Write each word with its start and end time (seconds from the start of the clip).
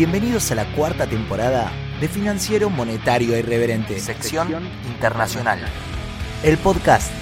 Bienvenidos 0.00 0.50
a 0.50 0.54
la 0.54 0.64
cuarta 0.72 1.06
temporada 1.06 1.70
de 2.00 2.08
Financiero 2.08 2.70
Monetario 2.70 3.36
Irreverente, 3.36 4.00
sección 4.00 4.66
internacional. 4.88 5.58
El 6.42 6.56
podcast 6.56 7.12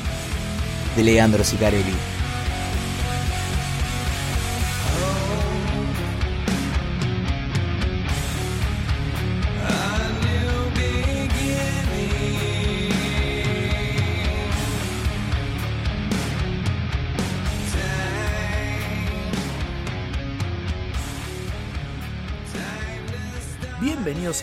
de 0.94 1.02
Leandro 1.02 1.42
Sicarelli. 1.42 2.17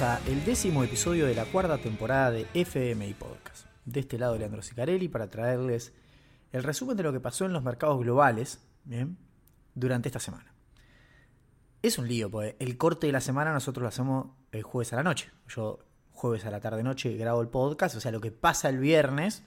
A 0.01 0.19
el 0.27 0.43
décimo 0.43 0.83
episodio 0.83 1.25
de 1.25 1.35
la 1.35 1.45
cuarta 1.45 1.77
temporada 1.77 2.29
de 2.29 2.45
FMI 2.53 3.13
Podcast. 3.13 3.65
De 3.85 4.01
este 4.01 4.17
lado 4.17 4.37
Leandro 4.37 4.61
Sicarelli 4.61 5.07
para 5.07 5.29
traerles 5.29 5.93
el 6.51 6.63
resumen 6.63 6.97
de 6.97 7.03
lo 7.03 7.13
que 7.13 7.21
pasó 7.21 7.45
en 7.45 7.53
los 7.53 7.63
mercados 7.63 7.99
globales 7.99 8.59
durante 9.73 10.09
esta 10.09 10.19
semana. 10.19 10.53
Es 11.81 11.97
un 11.97 12.09
lío, 12.09 12.29
porque 12.29 12.57
el 12.59 12.77
corte 12.77 13.07
de 13.07 13.13
la 13.13 13.21
semana 13.21 13.53
nosotros 13.53 13.83
lo 13.83 13.87
hacemos 13.87 14.27
el 14.51 14.63
jueves 14.63 14.91
a 14.91 14.97
la 14.97 15.03
noche. 15.03 15.31
Yo 15.47 15.79
jueves 16.11 16.45
a 16.45 16.51
la 16.51 16.59
tarde-noche 16.59 17.15
grabo 17.15 17.41
el 17.41 17.47
podcast, 17.47 17.95
o 17.95 18.01
sea, 18.01 18.11
lo 18.11 18.19
que 18.19 18.31
pasa 18.31 18.67
el 18.67 18.79
viernes 18.79 19.43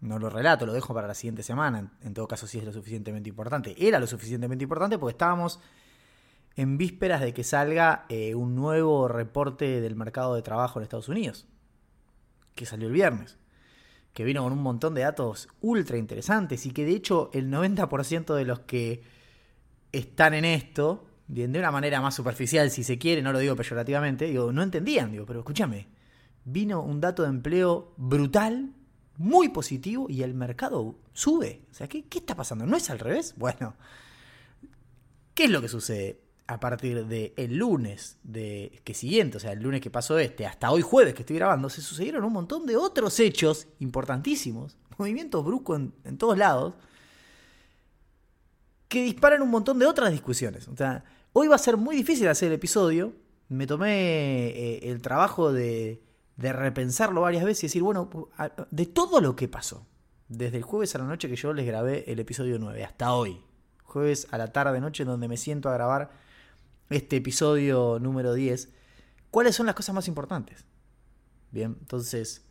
no 0.00 0.20
lo 0.20 0.30
relato, 0.30 0.64
lo 0.64 0.74
dejo 0.74 0.94
para 0.94 1.08
la 1.08 1.14
siguiente 1.14 1.42
semana. 1.42 1.92
En 2.02 2.14
todo 2.14 2.28
caso, 2.28 2.46
sí 2.46 2.58
es 2.58 2.64
lo 2.64 2.72
suficientemente 2.72 3.28
importante. 3.28 3.74
Era 3.78 3.98
lo 3.98 4.06
suficientemente 4.06 4.62
importante 4.62 4.96
porque 4.96 5.12
estábamos 5.12 5.58
en 6.56 6.78
vísperas 6.78 7.20
de 7.20 7.32
que 7.32 7.44
salga 7.44 8.06
eh, 8.08 8.34
un 8.34 8.54
nuevo 8.54 9.08
reporte 9.08 9.80
del 9.80 9.96
mercado 9.96 10.34
de 10.34 10.42
trabajo 10.42 10.78
en 10.78 10.84
Estados 10.84 11.08
Unidos, 11.08 11.46
que 12.54 12.66
salió 12.66 12.88
el 12.88 12.92
viernes, 12.92 13.38
que 14.12 14.24
vino 14.24 14.42
con 14.42 14.52
un 14.52 14.62
montón 14.62 14.94
de 14.94 15.02
datos 15.02 15.48
ultra 15.60 15.96
interesantes 15.96 16.66
y 16.66 16.72
que 16.72 16.84
de 16.84 16.92
hecho 16.92 17.30
el 17.32 17.50
90% 17.50 18.34
de 18.34 18.44
los 18.44 18.60
que 18.60 19.02
están 19.92 20.34
en 20.34 20.44
esto, 20.44 21.06
de 21.28 21.46
una 21.46 21.70
manera 21.70 22.00
más 22.00 22.14
superficial 22.14 22.70
si 22.70 22.84
se 22.84 22.98
quiere, 22.98 23.22
no 23.22 23.32
lo 23.32 23.38
digo 23.38 23.56
peyorativamente, 23.56 24.26
digo, 24.26 24.52
no 24.52 24.62
entendían, 24.62 25.12
digo, 25.12 25.24
pero 25.24 25.40
escúchame, 25.40 25.88
vino 26.44 26.82
un 26.82 27.00
dato 27.00 27.22
de 27.22 27.30
empleo 27.30 27.94
brutal, 27.96 28.72
muy 29.16 29.48
positivo 29.50 30.06
y 30.08 30.22
el 30.22 30.34
mercado 30.34 30.98
sube. 31.12 31.62
O 31.70 31.74
sea, 31.74 31.88
¿qué, 31.88 32.04
qué 32.04 32.18
está 32.18 32.34
pasando? 32.34 32.66
¿No 32.66 32.76
es 32.76 32.90
al 32.90 32.98
revés? 32.98 33.34
Bueno, 33.36 33.76
¿qué 35.34 35.44
es 35.44 35.50
lo 35.50 35.60
que 35.60 35.68
sucede? 35.68 36.21
A 36.46 36.60
partir 36.60 37.06
del 37.06 37.32
el 37.36 37.56
lunes 37.56 38.18
de, 38.22 38.80
que 38.84 38.94
siguiente, 38.94 39.36
o 39.36 39.40
sea, 39.40 39.52
el 39.52 39.60
lunes 39.60 39.80
que 39.80 39.90
pasó 39.90 40.18
este, 40.18 40.46
hasta 40.46 40.70
hoy 40.70 40.82
jueves 40.82 41.14
que 41.14 41.22
estoy 41.22 41.36
grabando, 41.36 41.68
se 41.68 41.80
sucedieron 41.80 42.24
un 42.24 42.32
montón 42.32 42.66
de 42.66 42.76
otros 42.76 43.18
hechos 43.20 43.68
importantísimos, 43.78 44.76
movimientos 44.98 45.44
bruscos 45.44 45.80
en, 46.04 46.18
todos 46.18 46.36
lados, 46.36 46.74
que 48.88 49.02
disparan 49.02 49.40
un 49.42 49.50
montón 49.50 49.78
de 49.78 49.86
otras 49.86 50.12
discusiones. 50.12 50.68
O 50.68 50.76
sea, 50.76 51.04
hoy 51.32 51.48
va 51.48 51.54
a 51.54 51.58
ser 51.58 51.76
muy 51.76 51.96
difícil 51.96 52.28
hacer 52.28 52.48
el 52.48 52.54
episodio. 52.54 53.14
Me 53.48 53.66
tomé 53.66 54.48
eh, 54.48 54.90
el 54.90 55.00
trabajo 55.00 55.52
de, 55.52 56.02
de 56.36 56.52
repensarlo 56.52 57.22
varias 57.22 57.44
veces 57.44 57.64
y 57.64 57.66
decir, 57.68 57.82
bueno, 57.82 58.10
de 58.70 58.86
todo 58.86 59.20
lo 59.20 59.36
que 59.36 59.48
pasó, 59.48 59.86
desde 60.28 60.58
el 60.58 60.62
jueves 60.62 60.94
a 60.94 60.98
la 60.98 61.04
noche 61.04 61.28
que 61.28 61.36
yo 61.36 61.52
les 61.52 61.66
grabé 61.66 62.10
el 62.10 62.18
episodio 62.18 62.58
9 62.58 62.84
hasta 62.84 63.14
hoy, 63.14 63.40
jueves 63.84 64.26
a 64.30 64.38
la 64.38 64.48
tarde 64.48 64.80
noche 64.80 65.04
donde 65.04 65.28
me 65.28 65.36
siento 65.36 65.68
a 65.68 65.74
grabar 65.74 66.10
este 66.92 67.16
episodio 67.16 67.98
número 68.00 68.34
10, 68.34 68.70
¿cuáles 69.30 69.56
son 69.56 69.66
las 69.66 69.74
cosas 69.74 69.94
más 69.94 70.08
importantes? 70.08 70.64
Bien, 71.50 71.76
entonces 71.80 72.44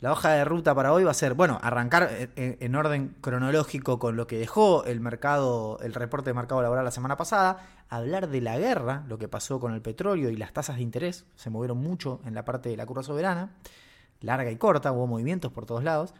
la 0.00 0.12
hoja 0.12 0.30
de 0.30 0.44
ruta 0.46 0.74
para 0.74 0.94
hoy 0.94 1.04
va 1.04 1.10
a 1.10 1.14
ser, 1.14 1.34
bueno, 1.34 1.58
arrancar 1.62 2.30
en, 2.34 2.74
orden 2.74 3.14
cronológico 3.20 3.98
con 3.98 4.16
lo 4.16 4.26
que 4.26 4.38
dejó 4.38 4.84
el 4.84 4.98
mercado, 4.98 5.78
el 5.80 5.92
reporte 5.92 6.30
de 6.30 6.34
mercado 6.34 6.62
laboral 6.62 6.86
la 6.86 6.90
semana 6.90 7.18
pasada, 7.18 7.66
hablar 7.90 8.30
de 8.30 8.40
la 8.40 8.58
guerra, 8.58 9.04
lo 9.08 9.18
que 9.18 9.28
pasó 9.28 9.60
con 9.60 9.74
el 9.74 9.82
petróleo 9.82 10.30
y 10.30 10.36
las 10.36 10.54
tasas 10.54 10.76
de 10.76 10.82
interés, 10.82 11.26
se 11.36 11.50
movieron 11.50 11.76
mucho 11.78 12.22
en 12.24 12.34
la 12.34 12.46
parte 12.46 12.70
de 12.70 12.78
la 12.78 12.86
curva 12.86 13.02
soberana, 13.02 13.50
larga 14.22 14.50
y 14.50 14.56
corta, 14.56 14.90
hubo 14.90 15.06
movimientos 15.06 15.52
por 15.52 15.66
todos 15.66 15.84
lados. 15.84 16.14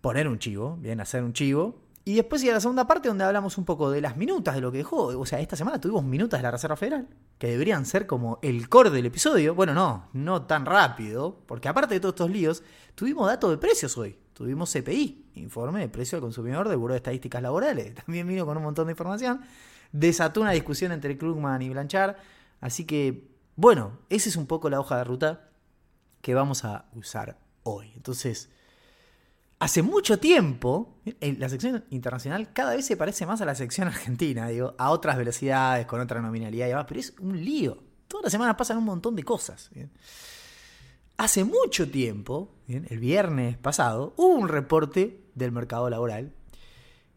Poner 0.00 0.26
un 0.26 0.40
chivo, 0.40 0.76
bien, 0.80 1.00
hacer 1.00 1.22
un 1.22 1.34
chivo, 1.34 1.78
y 2.04 2.14
después 2.14 2.42
a 2.44 2.52
la 2.52 2.60
segunda 2.60 2.86
parte 2.86 3.08
donde 3.08 3.24
hablamos 3.24 3.58
un 3.58 3.64
poco 3.64 3.90
de 3.90 4.00
las 4.00 4.16
minutas 4.16 4.54
de 4.54 4.60
lo 4.60 4.72
que 4.72 4.78
dejó. 4.78 5.18
O 5.18 5.26
sea, 5.26 5.40
esta 5.40 5.56
semana 5.56 5.80
tuvimos 5.80 6.02
minutas 6.02 6.38
de 6.38 6.42
la 6.42 6.50
Reserva 6.50 6.76
Federal, 6.76 7.08
que 7.38 7.48
deberían 7.48 7.84
ser 7.84 8.06
como 8.06 8.38
el 8.42 8.68
core 8.68 8.90
del 8.90 9.06
episodio. 9.06 9.54
Bueno, 9.54 9.74
no, 9.74 10.08
no 10.14 10.42
tan 10.42 10.64
rápido, 10.64 11.42
porque 11.46 11.68
aparte 11.68 11.94
de 11.94 12.00
todos 12.00 12.14
estos 12.14 12.30
líos, 12.30 12.62
tuvimos 12.94 13.26
datos 13.26 13.50
de 13.50 13.58
precios 13.58 13.98
hoy. 13.98 14.18
Tuvimos 14.32 14.72
CPI, 14.72 15.32
informe 15.34 15.80
de 15.80 15.88
precio 15.90 16.16
al 16.16 16.22
consumidor 16.22 16.68
del 16.70 16.78
Buró 16.78 16.94
de 16.94 16.98
Estadísticas 16.98 17.42
Laborales. 17.42 17.94
También 18.06 18.26
vino 18.26 18.46
con 18.46 18.56
un 18.56 18.62
montón 18.62 18.86
de 18.86 18.92
información. 18.92 19.42
Desató 19.92 20.40
una 20.40 20.52
discusión 20.52 20.92
entre 20.92 21.18
Krugman 21.18 21.60
y 21.60 21.68
Blanchard. 21.68 22.16
Así 22.62 22.86
que, 22.86 23.28
bueno, 23.56 23.98
esa 24.08 24.30
es 24.30 24.36
un 24.36 24.46
poco 24.46 24.70
la 24.70 24.80
hoja 24.80 24.96
de 24.96 25.04
ruta 25.04 25.50
que 26.22 26.34
vamos 26.34 26.64
a 26.64 26.86
usar 26.94 27.38
hoy. 27.62 27.92
Entonces, 27.94 28.48
hace 29.60 29.82
mucho 29.82 30.18
tiempo, 30.18 30.96
la 31.20 31.48
sección 31.48 31.84
internacional 31.90 32.52
cada 32.52 32.74
vez 32.74 32.86
se 32.86 32.96
parece 32.96 33.26
más 33.26 33.40
a 33.42 33.44
la 33.44 33.54
sección 33.54 33.88
argentina, 33.88 34.48
digo, 34.48 34.74
a 34.78 34.90
otras 34.90 35.16
velocidades, 35.16 35.86
con 35.86 36.00
otra 36.00 36.20
nominalidad 36.20 36.66
y 36.66 36.70
demás, 36.70 36.86
pero 36.88 36.98
es 36.98 37.14
un 37.20 37.44
lío. 37.44 37.78
Todas 38.08 38.24
las 38.24 38.32
semanas 38.32 38.56
pasan 38.56 38.78
un 38.78 38.84
montón 38.84 39.14
de 39.14 39.22
cosas. 39.22 39.70
Hace 41.18 41.44
mucho 41.44 41.88
tiempo, 41.90 42.56
el 42.66 42.98
viernes 42.98 43.58
pasado, 43.58 44.14
hubo 44.16 44.34
un 44.34 44.48
reporte 44.48 45.20
del 45.34 45.52
mercado 45.52 45.90
laboral 45.90 46.32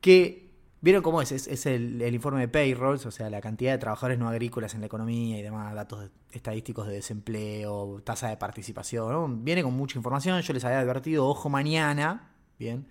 que, 0.02 0.52
¿vieron 0.81 1.02
cómo 1.02 1.22
es? 1.22 1.31
Es, 1.31 1.66
el, 1.66 2.14
informe 2.14 2.42
de 2.42 2.50
payrolls, 2.50 3.06
o 3.06 3.12
sea, 3.12 3.30
la 3.30 3.40
cantidad 3.40 3.72
de 3.72 3.78
trabajadores 3.78 4.20
no 4.20 4.28
agrícolas 4.28 4.74
en 4.74 4.81
la 4.81 4.88
economía 4.88 5.40
y 5.40 5.42
demás, 5.42 5.74
datos 5.74 6.12
estadísticos 6.30 6.88
de 6.88 6.96
desempleo, 6.96 8.02
tasa 8.04 8.28
de 8.28 8.36
participación, 8.36 9.46
viene 9.46 9.64
con 9.64 9.74
mucha 9.74 9.98
información, 9.98 10.42
yo 10.42 10.54
les 10.54 10.66
había 10.66 10.81
advertido, 10.81 11.25
ojo 11.25 11.50
mañana, 11.50 12.32
Bien. 12.63 12.88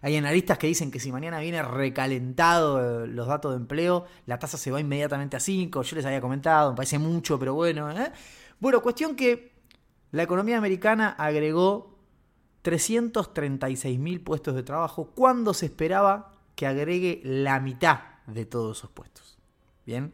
Hay 0.00 0.16
analistas 0.16 0.58
que 0.58 0.66
dicen 0.66 0.90
que 0.90 0.98
si 0.98 1.12
mañana 1.12 1.38
viene 1.38 1.62
recalentado 1.62 3.04
eh, 3.04 3.06
los 3.06 3.28
datos 3.28 3.52
de 3.52 3.58
empleo, 3.58 4.04
la 4.26 4.38
tasa 4.38 4.58
se 4.58 4.72
va 4.72 4.80
inmediatamente 4.80 5.36
a 5.36 5.40
5. 5.40 5.82
Yo 5.82 5.96
les 5.96 6.04
había 6.04 6.20
comentado, 6.20 6.70
me 6.70 6.76
parece 6.76 6.98
mucho, 6.98 7.38
pero 7.38 7.54
bueno. 7.54 7.90
¿eh? 7.92 8.10
Bueno, 8.58 8.82
cuestión 8.82 9.14
que 9.14 9.52
la 10.10 10.24
economía 10.24 10.58
americana 10.58 11.10
agregó 11.10 11.98
336 12.62 13.98
mil 13.98 14.20
puestos 14.20 14.56
de 14.56 14.64
trabajo 14.64 15.12
cuando 15.14 15.54
se 15.54 15.66
esperaba 15.66 16.32
que 16.56 16.66
agregue 16.66 17.20
la 17.24 17.60
mitad 17.60 18.00
de 18.26 18.44
todos 18.44 18.78
esos 18.78 18.90
puestos. 18.90 19.38
Bien 19.86 20.12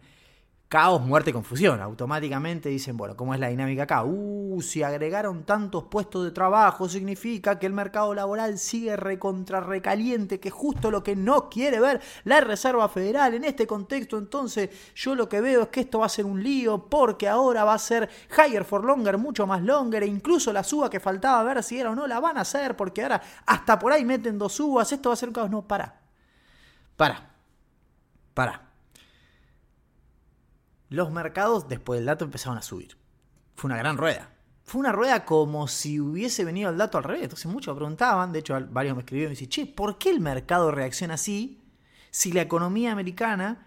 caos, 0.69 1.01
muerte 1.01 1.31
y 1.31 1.33
confusión. 1.33 1.81
Automáticamente 1.81 2.69
dicen, 2.69 2.97
bueno, 2.97 3.17
¿cómo 3.17 3.33
es 3.33 3.41
la 3.41 3.49
dinámica 3.49 3.85
acá? 3.85 4.05
Uh, 4.05 4.61
si 4.61 4.83
agregaron 4.83 5.45
tantos 5.45 5.85
puestos 5.85 6.25
de 6.25 6.31
trabajo, 6.31 6.89
significa 6.89 7.59
que 7.59 7.67
el 7.67 7.73
mercado 7.73 8.15
laboral 8.15 8.59
sigue 8.59 8.97
recontra 8.97 9.61
recaliente, 9.61 10.39
que 10.39 10.49
es 10.49 10.55
justo 10.55 10.91
lo 10.91 11.03
que 11.03 11.17
no 11.17 11.49
quiere 11.49 11.81
ver 11.81 12.01
la 12.25 12.41
Reserva 12.43 12.89
Federal. 12.89 13.35
En 13.35 13.45
este 13.45 13.67
contexto, 13.67 14.19
entonces, 14.19 14.69
yo 14.95 15.15
lo 15.15 15.29
que 15.29 15.41
veo 15.41 15.63
es 15.63 15.69
que 15.69 15.81
esto 15.81 16.01
va 16.01 16.07
a 16.07 16.11
ser 16.11 16.27
un 16.27 16.43
lío, 16.43 16.87
porque 16.87 17.29
ahora 17.29 17.65
va 17.65 17.75
a 17.75 17.79
ser 17.79 18.09
higher 18.37 18.65
for 18.65 18.85
longer, 18.85 19.17
mucho 19.17 19.47
más 19.47 19.63
longer, 19.63 20.03
e 20.03 20.07
incluso 20.07 20.53
la 20.53 20.63
suba 20.63 20.91
que 20.91 21.01
faltaba 21.01 21.43
ver 21.45 21.63
si 21.63 21.81
era 21.81 21.91
o 21.91 21.95
no, 21.95 22.07
la 22.07 22.21
van 22.21 22.37
a 22.37 22.43
hacer, 22.43 22.77
porque 22.77 23.03
ahora 23.03 23.23
hasta 23.47 23.79
por 23.79 23.93
ahí 23.93 24.05
meten 24.05 24.39
dos 24.39 24.53
subas, 24.53 24.93
esto 24.93 25.09
va 25.09 25.15
a 25.15 25.17
ser 25.17 25.31
un 25.31 25.35
caos. 25.35 25.51
No, 25.51 25.63
para. 25.63 25.99
Para. 26.97 27.31
Para 28.35 28.68
los 30.89 31.11
mercados 31.11 31.69
después 31.69 31.99
del 31.99 32.07
dato 32.07 32.25
empezaron 32.25 32.59
a 32.59 32.63
subir. 32.63 32.97
Fue 33.55 33.69
una 33.69 33.79
gran 33.79 33.97
rueda. 33.97 34.31
Fue 34.63 34.81
una 34.81 34.93
rueda 34.93 35.25
como 35.25 35.67
si 35.69 35.99
hubiese 35.99 36.45
venido 36.45 36.71
el 36.71 36.77
dato 36.77 36.99
al 36.99 37.05
revés. 37.05 37.25
Entonces 37.25 37.51
muchos 37.51 37.75
preguntaban, 37.77 38.33
de 38.33 38.41
hecho 38.41 38.59
varios 38.71 38.95
me 38.95 39.03
escribieron 39.03 39.33
y 39.33 39.35
me 39.35 39.39
dicen, 39.39 39.49
che, 39.49 39.67
¿por 39.67 39.99
qué 39.99 40.11
el 40.11 40.21
mercado 40.21 40.71
reacciona 40.71 41.15
así 41.15 41.63
si 42.11 42.33
la 42.33 42.43
economía 42.43 42.93
americana 42.93 43.67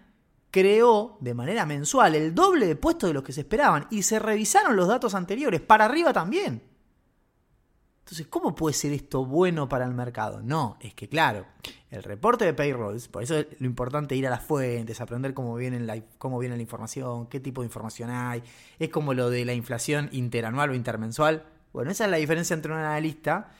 creó 0.50 1.16
de 1.20 1.34
manera 1.34 1.66
mensual 1.66 2.14
el 2.14 2.34
doble 2.34 2.66
de 2.66 2.76
puestos 2.76 3.10
de 3.10 3.14
los 3.14 3.22
que 3.22 3.32
se 3.32 3.40
esperaban 3.40 3.86
y 3.90 4.02
se 4.02 4.18
revisaron 4.18 4.76
los 4.76 4.88
datos 4.88 5.14
anteriores 5.14 5.60
para 5.60 5.86
arriba 5.86 6.12
también? 6.12 6.62
Entonces, 8.02 8.26
¿cómo 8.26 8.54
puede 8.54 8.74
ser 8.74 8.92
esto 8.92 9.24
bueno 9.24 9.68
para 9.68 9.84
el 9.84 9.94
mercado? 9.94 10.42
No, 10.42 10.76
es 10.80 10.92
que 10.92 11.08
claro, 11.08 11.46
el 11.88 12.02
reporte 12.02 12.44
de 12.44 12.52
payrolls, 12.52 13.06
por 13.06 13.22
eso 13.22 13.38
es 13.38 13.46
lo 13.60 13.66
importante 13.66 14.16
ir 14.16 14.26
a 14.26 14.30
las 14.30 14.42
fuentes, 14.42 15.00
aprender 15.00 15.34
cómo 15.34 15.54
viene, 15.54 15.78
la, 15.78 16.02
cómo 16.18 16.38
viene 16.40 16.56
la 16.56 16.62
información, 16.62 17.28
qué 17.28 17.38
tipo 17.38 17.62
de 17.62 17.66
información 17.66 18.10
hay, 18.10 18.42
es 18.80 18.88
como 18.88 19.14
lo 19.14 19.30
de 19.30 19.44
la 19.44 19.54
inflación 19.54 20.08
interanual 20.12 20.70
o 20.70 20.74
intermensual. 20.74 21.44
Bueno, 21.72 21.92
esa 21.92 22.06
es 22.06 22.10
la 22.10 22.16
diferencia 22.16 22.54
entre 22.54 22.72
un 22.72 22.78
analista 22.78 23.52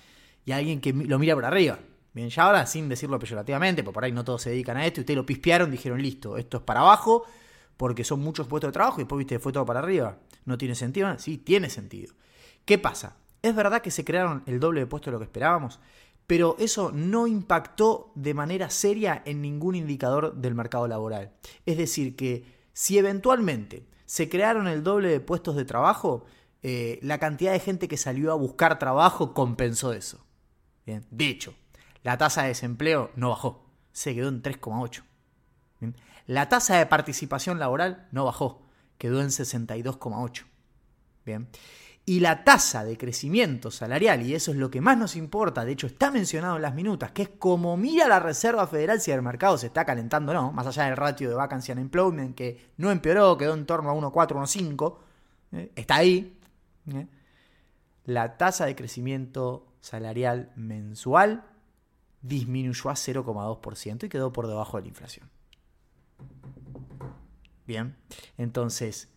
y 0.44 0.50
alguien 0.52 0.80
que 0.80 0.92
lo 0.92 1.20
mira 1.20 1.34
por 1.34 1.44
arriba. 1.44 1.78
Bien, 2.12 2.28
ya 2.28 2.42
ahora, 2.42 2.66
sin 2.66 2.88
decirlo 2.88 3.18
peyorativamente, 3.18 3.84
porque 3.84 3.94
por 3.94 4.04
ahí 4.04 4.12
no 4.12 4.24
todos 4.24 4.42
se 4.42 4.50
dedican 4.50 4.76
a 4.76 4.84
esto, 4.84 5.00
y 5.00 5.02
ustedes 5.02 5.16
lo 5.16 5.24
pispearon, 5.24 5.70
dijeron, 5.70 6.02
listo, 6.02 6.36
esto 6.36 6.58
es 6.58 6.62
para 6.64 6.80
abajo, 6.80 7.24
porque 7.76 8.04
son 8.04 8.20
muchos 8.20 8.48
puestos 8.48 8.68
de 8.68 8.72
trabajo 8.72 9.00
y 9.00 9.04
después 9.04 9.18
viste 9.18 9.38
fue 9.38 9.52
todo 9.52 9.64
para 9.64 9.78
arriba. 9.78 10.18
¿No 10.44 10.58
tiene 10.58 10.74
sentido? 10.74 11.16
Sí, 11.18 11.38
tiene 11.38 11.70
sentido. 11.70 12.12
¿Qué 12.64 12.76
pasa? 12.76 13.16
Es 13.42 13.54
verdad 13.54 13.82
que 13.82 13.90
se 13.90 14.04
crearon 14.04 14.42
el 14.46 14.60
doble 14.60 14.80
de 14.80 14.86
puestos 14.86 15.06
de 15.06 15.12
lo 15.12 15.18
que 15.18 15.24
esperábamos, 15.24 15.80
pero 16.26 16.56
eso 16.58 16.92
no 16.92 17.26
impactó 17.26 18.12
de 18.14 18.34
manera 18.34 18.70
seria 18.70 19.22
en 19.26 19.42
ningún 19.42 19.74
indicador 19.74 20.34
del 20.36 20.54
mercado 20.54 20.86
laboral. 20.88 21.32
Es 21.66 21.76
decir, 21.76 22.16
que 22.16 22.44
si 22.72 22.98
eventualmente 22.98 23.86
se 24.06 24.28
crearon 24.28 24.68
el 24.68 24.82
doble 24.82 25.08
de 25.08 25.20
puestos 25.20 25.56
de 25.56 25.64
trabajo, 25.64 26.24
eh, 26.62 26.98
la 27.02 27.18
cantidad 27.18 27.52
de 27.52 27.60
gente 27.60 27.88
que 27.88 27.96
salió 27.96 28.30
a 28.30 28.36
buscar 28.36 28.78
trabajo 28.78 29.34
compensó 29.34 29.92
eso. 29.92 30.24
Bien. 30.86 31.04
De 31.10 31.28
hecho, 31.28 31.54
la 32.02 32.18
tasa 32.18 32.42
de 32.42 32.48
desempleo 32.48 33.10
no 33.16 33.30
bajó, 33.30 33.66
se 33.92 34.14
quedó 34.14 34.28
en 34.28 34.42
3,8. 34.42 35.02
La 36.26 36.48
tasa 36.48 36.76
de 36.76 36.86
participación 36.86 37.58
laboral 37.58 38.06
no 38.12 38.24
bajó, 38.24 38.62
quedó 38.98 39.20
en 39.20 39.28
62,8. 39.28 40.44
Bien. 41.24 41.48
Y 42.04 42.18
la 42.18 42.42
tasa 42.42 42.84
de 42.84 42.98
crecimiento 42.98 43.70
salarial, 43.70 44.22
y 44.22 44.34
eso 44.34 44.50
es 44.50 44.56
lo 44.56 44.70
que 44.70 44.80
más 44.80 44.98
nos 44.98 45.14
importa, 45.14 45.64
de 45.64 45.72
hecho 45.72 45.86
está 45.86 46.10
mencionado 46.10 46.56
en 46.56 46.62
las 46.62 46.74
minutas, 46.74 47.12
que 47.12 47.22
es 47.22 47.28
como 47.28 47.76
mira 47.76 48.08
la 48.08 48.18
Reserva 48.18 48.66
Federal 48.66 49.00
si 49.00 49.12
el 49.12 49.22
mercado 49.22 49.56
se 49.56 49.68
está 49.68 49.84
calentando 49.84 50.32
o 50.32 50.34
no, 50.34 50.50
más 50.50 50.66
allá 50.66 50.86
del 50.86 50.96
ratio 50.96 51.28
de 51.28 51.36
vacancy 51.36 51.70
and 51.70 51.80
employment, 51.80 52.34
que 52.34 52.72
no 52.76 52.90
empeoró, 52.90 53.38
quedó 53.38 53.54
en 53.54 53.66
torno 53.66 53.90
a 53.90 53.94
1,4, 53.94 54.12
1,5, 54.12 54.98
¿eh? 55.52 55.72
está 55.76 55.96
ahí. 55.96 56.36
¿eh? 56.92 57.06
La 58.04 58.36
tasa 58.36 58.66
de 58.66 58.74
crecimiento 58.74 59.68
salarial 59.80 60.50
mensual 60.56 61.44
disminuyó 62.20 62.90
a 62.90 62.94
0,2% 62.94 64.04
y 64.04 64.08
quedó 64.08 64.32
por 64.32 64.48
debajo 64.48 64.76
de 64.76 64.82
la 64.82 64.88
inflación. 64.88 65.30
Bien, 67.64 67.96
entonces 68.38 69.11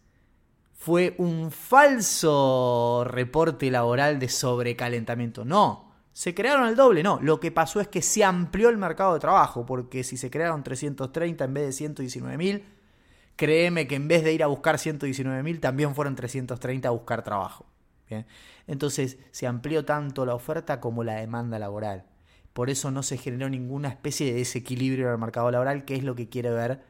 fue 0.86 1.16
un 1.18 1.50
falso 1.50 3.04
reporte 3.08 3.72
laboral 3.72 4.20
de 4.20 4.30
sobrecalentamiento. 4.30 5.44
No, 5.44 5.96
se 6.14 6.36
crearon 6.36 6.68
el 6.68 6.76
doble, 6.76 7.02
no. 7.02 7.18
Lo 7.24 7.40
que 7.40 7.52
pasó 7.52 7.82
es 7.82 7.88
que 7.88 8.04
se 8.04 8.24
amplió 8.24 8.70
el 8.70 8.78
mercado 8.78 9.16
de 9.16 9.20
trabajo, 9.20 9.66
porque 9.66 10.04
si 10.04 10.16
se 10.16 10.30
crearon 10.30 10.64
330 10.64 11.44
en 11.44 11.54
vez 11.56 11.66
de 11.66 11.72
119 11.72 12.38
mil, 12.38 12.66
créeme 13.36 13.88
que 13.88 13.96
en 13.96 14.08
vez 14.08 14.24
de 14.24 14.34
ir 14.34 14.44
a 14.44 14.48
buscar 14.48 14.78
119 14.78 15.42
mil, 15.42 15.60
también 15.60 15.96
fueron 15.96 16.16
330 16.16 16.88
a 16.88 16.92
buscar 16.92 17.24
trabajo. 17.24 17.66
Bien. 18.08 18.28
Entonces 18.68 19.18
se 19.32 19.48
amplió 19.48 19.86
tanto 19.86 20.24
la 20.24 20.36
oferta 20.36 20.80
como 20.80 21.04
la 21.04 21.16
demanda 21.16 21.58
laboral. 21.58 22.06
Por 22.54 22.70
eso 22.70 22.92
no 22.92 23.02
se 23.02 23.18
generó 23.18 23.50
ninguna 23.50 23.90
especie 23.90 24.28
de 24.28 24.38
desequilibrio 24.38 25.08
en 25.08 25.14
el 25.14 25.18
mercado 25.18 25.50
laboral, 25.50 25.84
que 25.84 25.96
es 25.96 26.04
lo 26.04 26.14
que 26.14 26.30
quiere 26.30 26.52
ver 26.52 26.84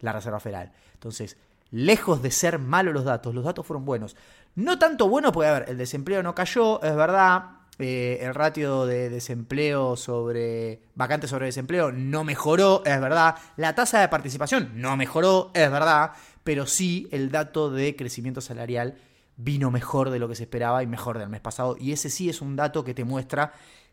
la 0.00 0.12
Reserva 0.12 0.40
Federal. 0.40 0.72
Entonces, 0.92 1.38
lejos 1.70 2.22
de 2.22 2.30
ser 2.30 2.58
malos 2.58 2.94
los 2.94 3.04
datos, 3.04 3.34
los 3.34 3.44
datos 3.44 3.66
fueron 3.66 3.84
buenos. 3.84 4.16
No 4.54 4.78
tanto 4.78 5.08
bueno, 5.08 5.32
porque 5.32 5.48
a 5.48 5.52
ver, 5.52 5.64
el 5.68 5.78
desempleo 5.78 6.22
no 6.22 6.34
cayó, 6.34 6.82
es 6.82 6.94
verdad. 6.94 7.60
Eh, 7.78 8.18
el 8.20 8.34
ratio 8.34 8.84
de 8.84 9.08
desempleo 9.08 9.96
sobre 9.96 10.82
vacantes 10.94 11.30
sobre 11.30 11.46
desempleo 11.46 11.90
no 11.92 12.24
mejoró, 12.24 12.82
es 12.84 13.00
verdad. 13.00 13.36
La 13.56 13.74
tasa 13.74 14.00
de 14.00 14.08
participación 14.08 14.72
no 14.74 14.96
mejoró, 14.96 15.50
es 15.54 15.70
verdad. 15.70 16.12
Pero 16.44 16.66
sí 16.66 17.08
el 17.10 17.30
dato 17.30 17.70
de 17.70 17.96
crecimiento 17.96 18.40
salarial 18.40 18.96
vino 19.36 19.70
mejor 19.70 20.10
de 20.10 20.18
lo 20.18 20.28
que 20.28 20.34
se 20.34 20.42
esperaba 20.42 20.82
y 20.82 20.86
mejor 20.86 21.18
del 21.18 21.30
mes 21.30 21.40
pasado. 21.40 21.76
Y 21.78 21.92
ese 21.92 22.10
sí 22.10 22.28
es 22.28 22.42
un 22.42 22.56
dato 22.56 22.84
que 22.84 22.92
te 22.92 23.04
muestra 23.04 23.52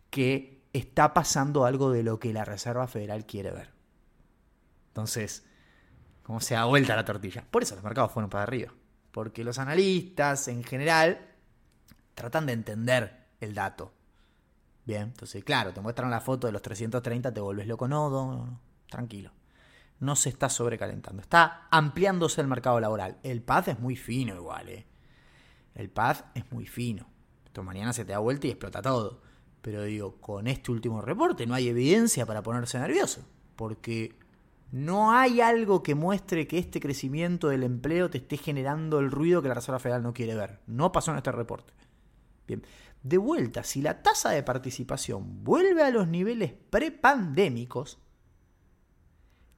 que 0.09 0.63
está 0.74 1.13
pasando 1.13 1.65
algo 1.65 1.91
de 1.91 2.03
lo 2.03 2.19
que 2.19 2.33
la 2.33 2.45
Reserva 2.45 2.88
Federal 2.88 3.25
quiere 3.25 3.51
ver. 3.51 3.69
Entonces, 4.89 5.45
cómo 6.27 6.41
se 6.41 6.56
da 6.56 6.65
vuelta 6.65 6.94
la 6.94 7.06
tortilla. 7.06 7.45
Por 7.50 7.63
eso 7.63 7.75
los 7.75 7.83
mercados 7.85 8.12
fueron 8.12 8.29
para 8.29 8.44
arriba. 8.44 8.74
Porque 9.12 9.45
los 9.45 9.59
analistas 9.59 10.50
en 10.50 10.62
general 10.62 11.25
tratan 12.13 12.45
de 12.45 12.51
entender 12.51 13.27
el 13.39 13.56
dato. 13.56 13.94
Bien, 14.83 15.03
entonces, 15.03 15.41
claro, 15.45 15.74
te 15.74 15.79
muestran 15.79 16.12
la 16.12 16.19
foto 16.19 16.45
de 16.47 16.51
los 16.51 16.62
330, 16.62 17.33
te 17.33 17.39
vuelves 17.39 17.65
loco. 17.65 17.88
No, 17.88 18.09
no, 18.09 18.45
no, 18.45 18.59
tranquilo. 18.89 19.31
No 20.01 20.18
se 20.18 20.27
está 20.27 20.50
sobrecalentando. 20.50 21.21
Está 21.21 21.69
ampliándose 21.71 22.41
el 22.41 22.47
mercado 22.47 22.81
laboral. 22.81 23.18
El 23.24 23.41
PAD 23.41 23.69
es 23.69 23.79
muy 23.79 23.95
fino 23.95 24.35
igual, 24.35 24.68
¿eh? 24.68 24.85
El 25.75 25.89
PAD 25.89 26.18
es 26.35 26.51
muy 26.51 26.68
fino. 26.68 27.07
Esto 27.45 27.63
mañana 27.63 27.94
se 27.94 28.03
te 28.03 28.12
da 28.12 28.19
vuelta 28.19 28.47
y 28.47 28.50
explota 28.50 28.81
todo. 28.81 29.21
Pero 29.62 29.83
digo, 29.83 30.18
con 30.19 30.47
este 30.47 30.71
último 30.71 31.01
reporte 31.01 31.47
no 31.47 31.53
hay 31.53 31.69
evidencia 31.69 32.25
para 32.25 32.44
ponerse 32.44 32.77
nervioso. 32.79 33.25
Porque 33.56 34.19
no 34.71 35.11
hay 35.11 35.39
algo 35.39 35.81
que 35.81 35.95
muestre 35.95 36.47
que 36.47 36.57
este 36.57 36.79
crecimiento 36.79 37.47
del 37.47 37.63
empleo 37.63 38.09
te 38.09 38.17
esté 38.17 38.37
generando 38.37 38.99
el 38.99 39.11
ruido 39.11 39.41
que 39.41 39.47
la 39.47 39.53
Reserva 39.53 39.79
Federal 39.79 40.03
no 40.03 40.13
quiere 40.13 40.35
ver. 40.35 40.59
No 40.67 40.91
pasó 40.91 41.11
en 41.11 41.17
este 41.17 41.31
reporte. 41.31 41.73
Bien. 42.47 42.63
De 43.03 43.17
vuelta, 43.17 43.63
si 43.63 43.81
la 43.81 44.01
tasa 44.01 44.31
de 44.31 44.43
participación 44.43 45.43
vuelve 45.43 45.83
a 45.83 45.91
los 45.91 46.07
niveles 46.07 46.53
prepandémicos, 46.69 47.99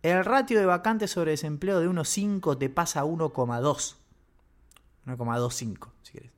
el 0.03 0.23
ratio 0.23 0.59
de 0.59 0.65
vacantes 0.65 1.11
sobre 1.11 1.31
desempleo 1.31 1.79
de 1.79 1.89
1,5 1.89 2.57
te 2.57 2.69
pasa 2.69 3.01
a 3.01 3.05
1,2. 3.05 3.95
1,25, 5.07 5.91
si 6.03 6.11
quieres. 6.11 6.31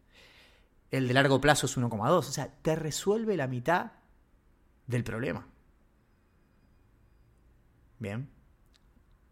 El 0.89 1.07
de 1.07 1.13
largo 1.13 1.41
plazo 1.41 1.65
es 1.65 1.77
1,2. 1.77 2.09
O 2.09 2.21
sea, 2.21 2.47
te 2.61 2.75
resuelve 2.75 3.35
la 3.35 3.47
mitad 3.47 3.91
del 4.87 5.03
problema. 5.03 5.47
Bien. 7.99 8.29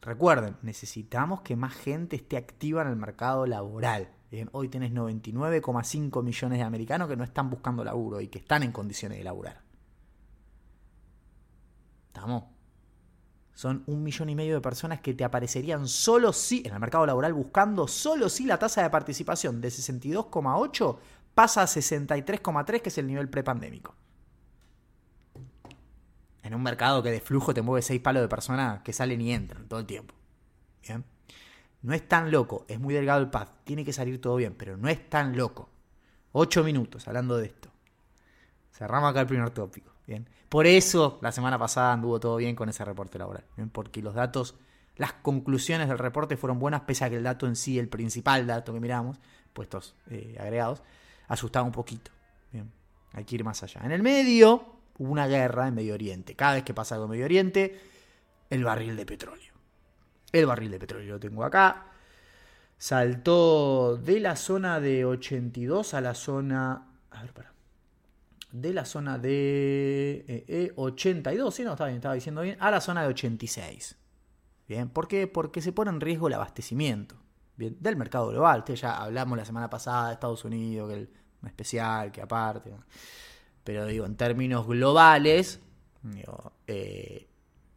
Recuerden, 0.01 0.55
necesitamos 0.61 1.41
que 1.41 1.55
más 1.55 1.73
gente 1.73 2.15
esté 2.15 2.37
activa 2.37 2.81
en 2.83 2.87
el 2.87 2.95
mercado 2.95 3.45
laboral. 3.45 4.09
hoy 4.53 4.69
tenés 4.69 4.93
99,5 4.93 6.23
millones 6.23 6.59
de 6.59 6.63
americanos 6.63 7.09
que 7.09 7.17
no 7.17 7.23
están 7.23 7.49
buscando 7.49 7.83
laburo 7.83 8.21
y 8.21 8.27
que 8.29 8.39
están 8.39 8.63
en 8.63 8.71
condiciones 8.71 9.17
de 9.17 9.23
laburar. 9.25 9.61
¿Estamos? 12.07 12.45
Son 13.53 13.83
un 13.87 14.03
millón 14.03 14.29
y 14.29 14.35
medio 14.35 14.55
de 14.55 14.61
personas 14.61 15.01
que 15.01 15.13
te 15.13 15.25
aparecerían 15.25 15.85
solo 15.85 16.31
si, 16.31 16.63
en 16.65 16.73
el 16.73 16.79
mercado 16.79 17.05
laboral, 17.05 17.33
buscando 17.33 17.89
solo 17.89 18.29
si 18.29 18.45
la 18.45 18.57
tasa 18.57 18.81
de 18.81 18.89
participación 18.89 19.59
de 19.59 19.67
62,8 19.67 20.97
pasa 21.35 21.63
a 21.63 21.65
63,3, 21.65 22.81
que 22.81 22.87
es 22.87 22.97
el 22.97 23.07
nivel 23.07 23.29
prepandémico 23.29 23.98
en 26.49 26.55
un 26.55 26.63
mercado 26.63 27.03
que 27.03 27.11
de 27.11 27.21
flujo 27.21 27.53
te 27.53 27.61
mueve 27.61 27.83
seis 27.83 28.01
palos 28.01 28.23
de 28.23 28.27
personas 28.27 28.81
que 28.81 28.91
salen 28.91 29.21
y 29.21 29.31
entran 29.31 29.67
todo 29.67 29.79
el 29.79 29.85
tiempo. 29.85 30.15
¿Bien? 30.81 31.05
No 31.83 31.93
es 31.93 32.07
tan 32.07 32.31
loco, 32.31 32.65
es 32.67 32.79
muy 32.79 32.95
delgado 32.95 33.21
el 33.21 33.29
pad, 33.29 33.49
tiene 33.63 33.85
que 33.85 33.93
salir 33.93 34.19
todo 34.19 34.35
bien, 34.35 34.55
pero 34.57 34.75
no 34.75 34.89
es 34.89 35.09
tan 35.09 35.37
loco. 35.37 35.69
Ocho 36.31 36.63
minutos 36.63 37.07
hablando 37.07 37.37
de 37.37 37.45
esto. 37.45 37.69
Cerramos 38.71 39.11
acá 39.11 39.21
el 39.21 39.27
primer 39.27 39.51
tópico. 39.51 39.91
Bien. 40.07 40.27
Por 40.49 40.65
eso 40.65 41.19
la 41.21 41.31
semana 41.31 41.59
pasada 41.59 41.93
anduvo 41.93 42.19
todo 42.19 42.37
bien 42.37 42.55
con 42.55 42.67
ese 42.67 42.83
reporte 42.83 43.19
laboral. 43.19 43.45
¿bien? 43.55 43.69
Porque 43.69 44.01
los 44.01 44.15
datos, 44.15 44.55
las 44.95 45.13
conclusiones 45.13 45.87
del 45.87 45.99
reporte 45.99 46.35
fueron 46.35 46.57
buenas, 46.57 46.81
pese 46.81 47.05
a 47.05 47.11
que 47.11 47.17
el 47.17 47.23
dato 47.23 47.45
en 47.45 47.55
sí, 47.55 47.77
el 47.77 47.89
principal 47.89 48.47
dato 48.47 48.73
que 48.73 48.79
miramos, 48.79 49.19
puestos 49.53 49.95
eh, 50.09 50.35
agregados, 50.39 50.81
asustaba 51.27 51.63
un 51.63 51.71
poquito. 51.71 52.09
Bien. 52.51 52.71
Hay 53.13 53.23
que 53.23 53.35
ir 53.35 53.43
más 53.43 53.61
allá. 53.61 53.81
En 53.83 53.91
el 53.91 54.01
medio, 54.01 54.78
una 54.99 55.27
guerra 55.27 55.67
en 55.67 55.75
Medio 55.75 55.95
Oriente. 55.95 56.35
Cada 56.35 56.53
vez 56.55 56.63
que 56.63 56.73
pasa 56.73 56.95
algo 56.95 57.05
en 57.05 57.11
Medio 57.11 57.25
Oriente, 57.25 57.79
el 58.49 58.63
barril 58.63 58.95
de 58.95 59.05
petróleo. 59.05 59.53
El 60.31 60.45
barril 60.45 60.71
de 60.71 60.79
petróleo 60.79 61.13
lo 61.15 61.19
tengo 61.19 61.43
acá. 61.43 61.87
Saltó 62.77 63.97
de 63.97 64.19
la 64.19 64.35
zona 64.35 64.79
de 64.79 65.05
82 65.05 65.93
a 65.93 66.01
la 66.01 66.13
zona... 66.13 66.87
A 67.11 67.21
ver, 67.23 67.33
para. 67.33 67.53
De 68.51 68.73
la 68.73 68.85
zona 68.85 69.17
de 69.17 70.73
82, 70.75 71.53
sí, 71.53 71.63
no, 71.63 71.71
estaba, 71.71 71.87
bien, 71.89 71.97
estaba 71.97 72.15
diciendo 72.15 72.41
bien, 72.41 72.57
a 72.59 72.71
la 72.71 72.81
zona 72.81 73.03
de 73.03 73.09
86. 73.09 73.97
Bien, 74.67 74.89
¿por 74.89 75.07
qué? 75.07 75.27
Porque 75.27 75.61
se 75.61 75.71
pone 75.71 75.91
en 75.91 76.01
riesgo 76.01 76.27
el 76.27 76.33
abastecimiento. 76.33 77.15
Bien, 77.57 77.77
del 77.79 77.95
mercado 77.95 78.29
global. 78.29 78.59
Ustedes 78.59 78.81
ya 78.81 78.97
hablamos 78.97 79.37
la 79.37 79.45
semana 79.45 79.69
pasada 79.69 80.07
de 80.07 80.13
Estados 80.13 80.45
Unidos, 80.45 80.89
que 80.89 80.95
el 80.95 81.09
especial, 81.45 82.11
que 82.11 82.21
aparte. 82.21 82.71
Pero 83.69 83.85
digo, 83.85 84.07
en 84.07 84.15
términos 84.15 84.65
globales, 84.65 85.59
eh, 86.65 87.27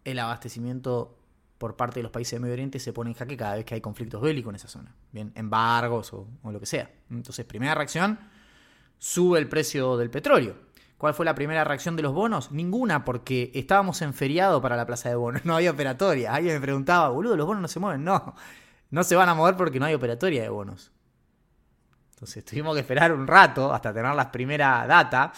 el 0.06 0.18
abastecimiento 0.18 1.18
por 1.58 1.76
parte 1.76 1.98
de 1.98 2.04
los 2.04 2.10
países 2.10 2.32
de 2.32 2.40
Medio 2.40 2.54
Oriente 2.54 2.78
se 2.78 2.94
pone 2.94 3.10
en 3.10 3.14
jaque 3.14 3.36
cada 3.36 3.56
vez 3.56 3.66
que 3.66 3.74
hay 3.74 3.82
conflictos 3.82 4.22
bélicos 4.22 4.48
en 4.52 4.56
esa 4.56 4.68
zona. 4.68 4.94
Bien, 5.10 5.32
embargos 5.34 6.14
o, 6.14 6.26
lo 6.44 6.58
que 6.58 6.64
sea. 6.64 6.90
Entonces, 7.10 7.44
primera 7.44 7.74
reacción, 7.74 8.18
sube 8.96 9.38
el 9.38 9.50
precio 9.50 9.98
del 9.98 10.08
petróleo. 10.08 10.56
¿Cuál 10.96 11.12
fue 11.12 11.26
la 11.26 11.34
primera 11.34 11.62
reacción 11.62 11.94
de 11.94 12.02
los 12.02 12.14
bonos? 12.14 12.52
Ninguna, 12.52 13.04
porque 13.04 13.50
estábamos 13.52 14.00
en 14.00 14.14
feriado 14.14 14.62
para 14.62 14.76
la 14.76 14.86
plaza 14.86 15.10
de 15.10 15.16
bonos, 15.16 15.44
no 15.44 15.56
había 15.56 15.72
operatoria. 15.72 16.34
Alguien 16.34 16.54
me 16.54 16.60
preguntaba, 16.62 17.10
boludo, 17.10 17.36
los 17.36 17.46
bonos 17.46 17.60
no 17.60 17.68
se 17.68 17.80
mueven. 17.80 18.02
No, 18.02 18.34
no 18.88 19.04
se 19.04 19.14
van 19.14 19.28
a 19.28 19.34
mover 19.34 19.58
porque 19.58 19.78
no 19.78 19.84
hay 19.84 19.92
operatoria 19.92 20.40
de 20.40 20.48
bonos. 20.48 20.90
Entonces 22.14 22.46
tuvimos 22.46 22.72
que 22.72 22.80
esperar 22.80 23.12
un 23.12 23.26
rato 23.26 23.74
hasta 23.74 23.92
tener 23.92 24.14
las 24.14 24.28
primeras 24.28 24.88
data 24.88 25.34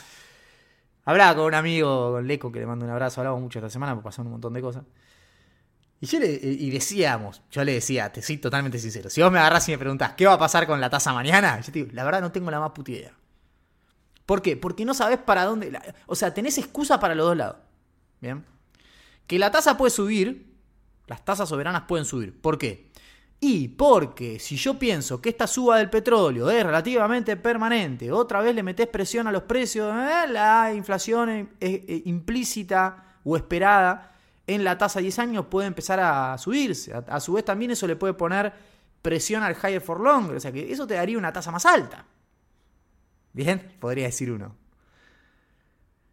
Hablaba 1.05 1.35
con 1.35 1.45
un 1.47 1.55
amigo, 1.55 2.13
con 2.13 2.27
Leco, 2.27 2.51
que 2.51 2.61
le 2.61 2.67
mando 2.67 2.85
un 2.85 2.91
abrazo, 2.91 3.21
hablamos 3.21 3.41
mucho 3.41 3.59
esta 3.59 3.71
semana, 3.71 3.95
porque 3.95 4.05
pasaron 4.05 4.29
un 4.29 4.33
montón 4.33 4.55
de 4.55 4.63
cosas. 4.63 4.85
Y, 6.01 6.07
yo 6.07 6.19
le, 6.19 6.33
y 6.33 6.71
decíamos, 6.71 7.43
yo 7.51 7.65
le 7.65 7.75
decía, 7.75 8.13
te 8.13 8.23
soy 8.23 8.39
totalmente 8.39 8.79
sincero, 8.79 9.11
si 9.11 9.23
vos 9.23 9.31
me 9.31 9.39
agarrás 9.39 9.69
y 9.69 9.73
me 9.73 9.79
preguntás, 9.79 10.13
¿qué 10.15 10.27
va 10.27 10.35
a 10.35 10.39
pasar 10.39 10.67
con 10.67 10.81
la 10.81 10.91
tasa 10.91 11.13
mañana? 11.13 11.61
Yo 11.61 11.73
te 11.73 11.79
digo, 11.81 11.89
la 11.93 12.05
verdad 12.05 12.21
no 12.21 12.33
tengo 12.33 12.51
la 12.51 12.61
más 12.61 12.73
puta 12.73 12.93
idea. 12.93 13.13
¿Por 14.27 14.41
qué? 14.41 14.57
Porque 14.57 14.85
no 14.85 14.95
sabes 14.95 15.19
para 15.19 15.45
dónde... 15.45 15.79
o 16.07 16.15
sea, 16.15 16.33
tenés 16.33 16.57
excusa 16.59 16.99
para 16.99 17.15
los 17.15 17.27
dos 17.27 17.37
lados. 17.37 17.57
¿Bien? 18.21 18.45
Que 19.27 19.39
la 19.39 19.51
tasa 19.51 19.77
puede 19.77 19.91
subir, 19.91 20.55
las 21.07 21.25
tasas 21.25 21.49
soberanas 21.49 21.83
pueden 21.83 22.07
subir. 22.07 22.41
¿Por 22.41 22.59
qué? 22.59 22.91
Y 23.47 23.69
porque 23.69 24.39
si 24.39 24.57
yo 24.57 24.79
pienso 24.79 25.21
que 25.21 25.29
esta 25.29 25.47
suba 25.47 25.77
del 25.77 25.91
petróleo 25.91 26.51
es 26.51 26.65
relativamente 26.65 27.37
permanente, 27.37 28.11
otra 28.11 28.41
vez 28.41 28.55
le 28.55 28.63
metes 28.63 28.87
presión 28.87 29.27
a 29.27 29.33
los 29.33 29.43
precios, 29.43 29.95
eh, 29.95 30.27
la 30.31 30.73
inflación 30.73 31.51
implícita 31.61 33.19
o 33.23 33.37
esperada 33.37 34.15
en 34.47 34.65
la 34.65 34.79
tasa 34.79 34.99
de 34.99 35.03
10 35.03 35.19
años 35.19 35.47
puede 35.51 35.67
empezar 35.67 36.01
a 36.01 36.39
subirse. 36.39 36.95
A, 36.95 37.21
su 37.21 37.35
vez 37.35 37.45
también 37.45 37.71
eso 37.71 37.87
le 37.87 37.97
puede 37.97 38.15
poner 38.15 38.51
presión 39.03 39.43
al 39.43 39.55
higher 39.55 39.83
for 39.83 40.01
longer, 40.01 40.37
o 40.37 40.41
sea 40.41 40.51
que 40.51 40.73
eso 40.73 40.87
te 40.87 40.95
daría 40.95 41.19
una 41.19 41.31
tasa 41.31 41.51
más 41.51 41.67
alta. 41.67 42.03
Bien, 43.35 43.77
podría 43.79 44.07
decir 44.07 44.33
uno. 44.33 44.57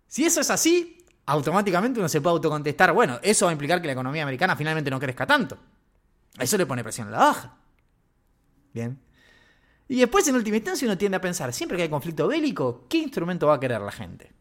Si 0.05 0.25
eso 0.25 0.41
es 0.41 0.49
así, 0.49 0.97
automáticamente 1.27 1.97
uno 2.01 2.09
se 2.09 2.19
puede 2.19 2.33
autocontestar, 2.33 2.91
bueno, 2.91 3.19
eso 3.23 3.45
va 3.45 3.51
a 3.51 3.53
implicar 3.53 3.79
que 3.79 3.87
la 3.87 3.93
economía 3.93 4.23
americana 4.23 4.57
finalmente 4.57 4.91
no 4.91 4.99
crezca 4.99 5.25
tanto. 5.25 5.57
Eso 6.39 6.57
le 6.57 6.65
pone 6.65 6.83
presión 6.83 7.07
a 7.09 7.11
la 7.11 7.17
baja. 7.17 7.57
Bien. 8.73 8.99
Y 9.87 9.99
después, 9.99 10.27
en 10.27 10.35
última 10.35 10.55
instancia, 10.55 10.87
uno 10.87 10.97
tiende 10.97 11.17
a 11.17 11.21
pensar, 11.21 11.51
siempre 11.51 11.75
que 11.75 11.83
hay 11.83 11.89
conflicto 11.89 12.27
bélico, 12.27 12.85
¿qué 12.87 12.97
instrumento 12.97 13.47
va 13.47 13.55
a 13.55 13.59
querer 13.59 13.81
la 13.81 13.91
gente? 13.91 14.31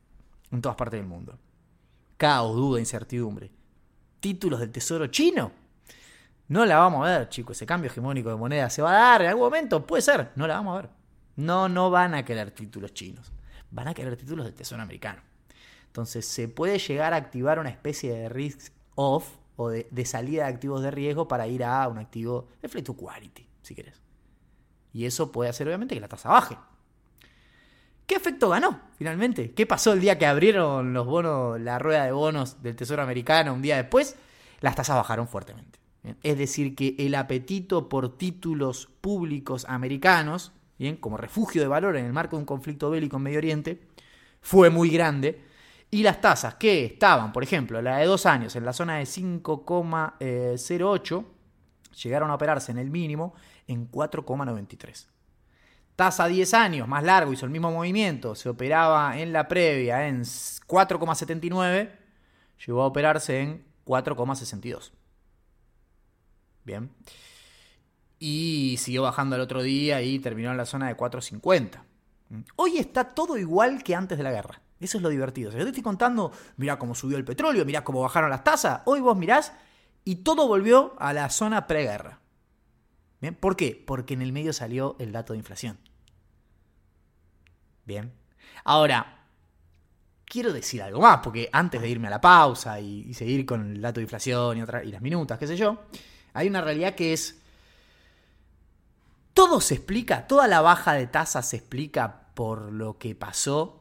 En 0.53 0.63
todas 0.63 0.77
partes 0.77 1.01
del 1.01 1.09
mundo. 1.09 1.39
Caos, 2.17 2.55
duda, 2.55 2.79
incertidumbre. 2.79 3.51
¿Títulos 4.21 4.61
del 4.61 4.71
tesoro 4.71 5.07
chino? 5.09 5.51
No 6.49 6.67
la 6.67 6.79
vamos 6.79 7.07
a 7.07 7.19
ver, 7.19 7.29
chicos. 7.29 7.57
Ese 7.57 7.67
cambio 7.67 7.91
hegemónico 7.91 8.29
de 8.29 8.37
moneda 8.37 8.69
se 8.71 8.83
va 8.83 8.91
a 8.91 9.11
dar 9.11 9.23
en 9.23 9.29
algún 9.29 9.45
momento. 9.45 9.87
Puede 9.87 10.03
ser. 10.03 10.31
No 10.37 10.47
la 10.47 10.55
vamos 10.55 10.79
a 10.79 10.83
ver. 10.83 10.91
No, 11.37 11.69
no 11.69 11.91
van 11.91 12.15
a 12.15 12.25
querer 12.25 12.51
títulos 12.51 12.93
chinos. 12.93 13.33
Van 13.71 13.89
a 13.89 13.95
querer 13.95 14.17
títulos 14.17 14.45
del 14.45 14.55
tesoro 14.55 14.83
americano. 14.83 15.23
Entonces, 15.87 16.27
se 16.27 16.49
puede 16.49 16.79
llegar 16.79 17.15
a 17.15 17.17
activar 17.17 17.59
una 17.59 17.71
especie 17.71 18.13
de 18.13 18.29
risk 18.29 18.73
off 18.95 19.37
o 19.63 19.69
de, 19.69 20.05
salida 20.07 20.45
de 20.45 20.55
activos 20.55 20.81
de 20.81 20.91
riesgo 20.91 21.29
para 21.29 21.47
ir 21.47 21.65
a 21.65 21.87
un 21.87 21.99
activo 21.99 22.49
de 22.63 22.69
flight 22.71 22.87
to 22.87 22.97
quality, 22.97 23.47
si 23.61 23.75
querés. 23.75 24.01
Y 24.95 25.05
eso 25.05 25.31
puede 25.31 25.51
hacer 25.51 25.67
obviamente 25.67 25.95
que 25.95 26.01
la 26.01 26.09
tasa 26.09 26.31
baje. 26.31 26.57
¿Qué 28.07 28.15
efecto 28.15 28.49
ganó 28.49 28.81
finalmente? 28.97 29.53
¿Qué 29.53 29.67
pasó 29.67 29.93
el 29.93 30.01
día 30.01 30.19
que 30.19 30.25
abrieron 30.25 30.95
los 30.95 31.07
bonos, 31.07 31.61
la 31.61 31.79
rueda 31.79 32.07
de 32.07 32.13
bonos 32.13 32.63
del 32.63 32.75
Tesoro 32.75 33.03
americano 33.03 33.53
un 33.53 33.61
día 33.61 33.77
después? 33.77 34.17
Las 34.63 34.77
tasas 34.77 34.97
bajaron 34.97 35.29
fuertemente. 35.29 35.79
Es 36.23 36.39
decir, 36.39 36.75
que 36.75 36.97
el 36.99 37.15
apetito 37.15 37.91
por 37.91 38.17
títulos 38.17 38.89
públicos 39.03 39.67
americanos, 39.69 40.53
bien, 40.79 40.97
como 40.97 41.19
refugio 41.19 41.61
de 41.61 41.69
valor 41.69 41.99
en 41.99 42.07
el 42.07 42.15
marco 42.15 42.37
de 42.37 42.41
un 42.41 42.47
conflicto 42.47 42.89
bélico 42.89 43.19
en 43.19 43.25
Medio 43.25 43.39
Oriente, 43.39 43.83
fue 44.41 44.71
muy 44.71 44.89
grande 44.89 45.45
y 45.91 46.03
las 46.03 46.21
tasas 46.21 46.55
que 46.55 46.85
estaban, 46.85 47.33
por 47.33 47.43
ejemplo, 47.43 47.81
la 47.83 47.97
de 47.99 48.07
dos 48.07 48.25
años 48.27 48.55
en 48.55 48.65
la 48.65 48.73
zona 48.73 48.99
de 48.99 49.05
5,08, 49.05 51.25
llegaron 52.03 52.31
a 52.31 52.35
operarse 52.35 52.71
en 52.71 52.79
el 52.79 52.91
mínimo 52.91 53.35
en 53.67 53.91
4,93. 53.91 55.07
Tasa 55.97 56.29
10 56.29 56.55
años, 56.55 56.87
más 56.89 57.03
largo, 57.03 57.33
hizo 57.33 57.45
el 57.45 57.51
mismo 57.51 57.73
movimiento, 57.73 58.35
se 58.35 58.49
operaba 58.49 59.19
en 59.19 59.33
la 59.33 59.49
previa 59.49 60.07
en 60.07 60.23
4,79, 60.23 61.91
llegó 62.67 62.83
a 62.83 62.87
operarse 62.87 63.41
en 63.41 63.65
4,62. 63.85 64.93
Bien. 66.65 66.91
Y 68.19 68.77
siguió 68.79 69.03
bajando 69.03 69.37
el 69.37 69.43
otro 69.43 69.63
día 69.63 70.01
y 70.03 70.19
terminó 70.21 70.53
en 70.53 70.57
la 70.57 70.67
zona 70.67 70.89
de 70.89 70.97
4,50. 70.97 71.83
Hoy 72.57 72.79
está 72.79 73.05
todo 73.05 73.37
igual 73.37 73.83
que 73.83 73.97
antes 73.97 74.17
de 74.17 74.25
la 74.25 74.31
guerra. 74.31 74.63
Eso 74.81 74.97
es 74.97 75.03
lo 75.03 75.11
divertido. 75.11 75.51
yo 75.51 75.59
te 75.59 75.69
estoy 75.69 75.83
contando, 75.83 76.33
mirá 76.57 76.79
cómo 76.79 76.95
subió 76.95 77.19
el 77.19 77.25
petróleo, 77.25 77.67
mirá 77.67 77.85
cómo 77.85 78.01
bajaron 78.01 78.31
las 78.31 78.43
tasas. 78.43 78.81
Hoy 78.87 79.01
vos 79.01 79.17
mirás 79.17 79.53
y 80.05 80.17
todo 80.17 80.49
volvió 80.49 80.95
a 80.99 81.13
la 81.13 81.29
zona 81.29 81.67
preguerra. 81.67 82.19
¿Bien? 83.21 83.35
¿Por 83.35 83.57
qué? 83.57 83.83
Porque 83.87 84.15
en 84.15 84.23
el 84.23 84.33
medio 84.33 84.55
salió 84.55 84.97
el 84.99 85.13
dato 85.13 85.35
de 85.35 85.39
inflación. 85.39 85.79
Bien. 87.85 88.11
Ahora, 88.65 89.27
quiero 90.25 90.51
decir 90.53 90.83
algo 90.83 91.03
más, 91.03 91.21
porque 91.23 91.51
antes 91.53 91.83
de 91.83 91.89
irme 91.89 92.07
a 92.07 92.13
la 92.13 92.21
pausa 92.21 92.81
y, 92.81 93.13
seguir 93.13 93.45
con 93.45 93.73
el 93.73 93.83
dato 93.83 94.01
de 94.01 94.05
inflación 94.05 94.57
y, 94.57 94.61
y 94.61 94.91
las 94.93 95.03
minutas, 95.03 95.39
qué 95.39 95.47
sé 95.47 95.59
yo, 95.59 95.83
hay 96.33 96.49
una 96.49 96.63
realidad 96.63 96.95
que 96.95 97.13
es... 97.13 97.39
Todo 99.35 99.61
se 99.61 99.75
explica, 99.75 100.27
toda 100.27 100.49
la 100.49 100.63
baja 100.63 100.95
de 100.95 101.07
tasas 101.07 101.49
se 101.49 101.57
explica 101.57 102.29
por 102.35 102.73
lo 102.73 102.99
que 102.99 103.15
pasó 103.15 103.80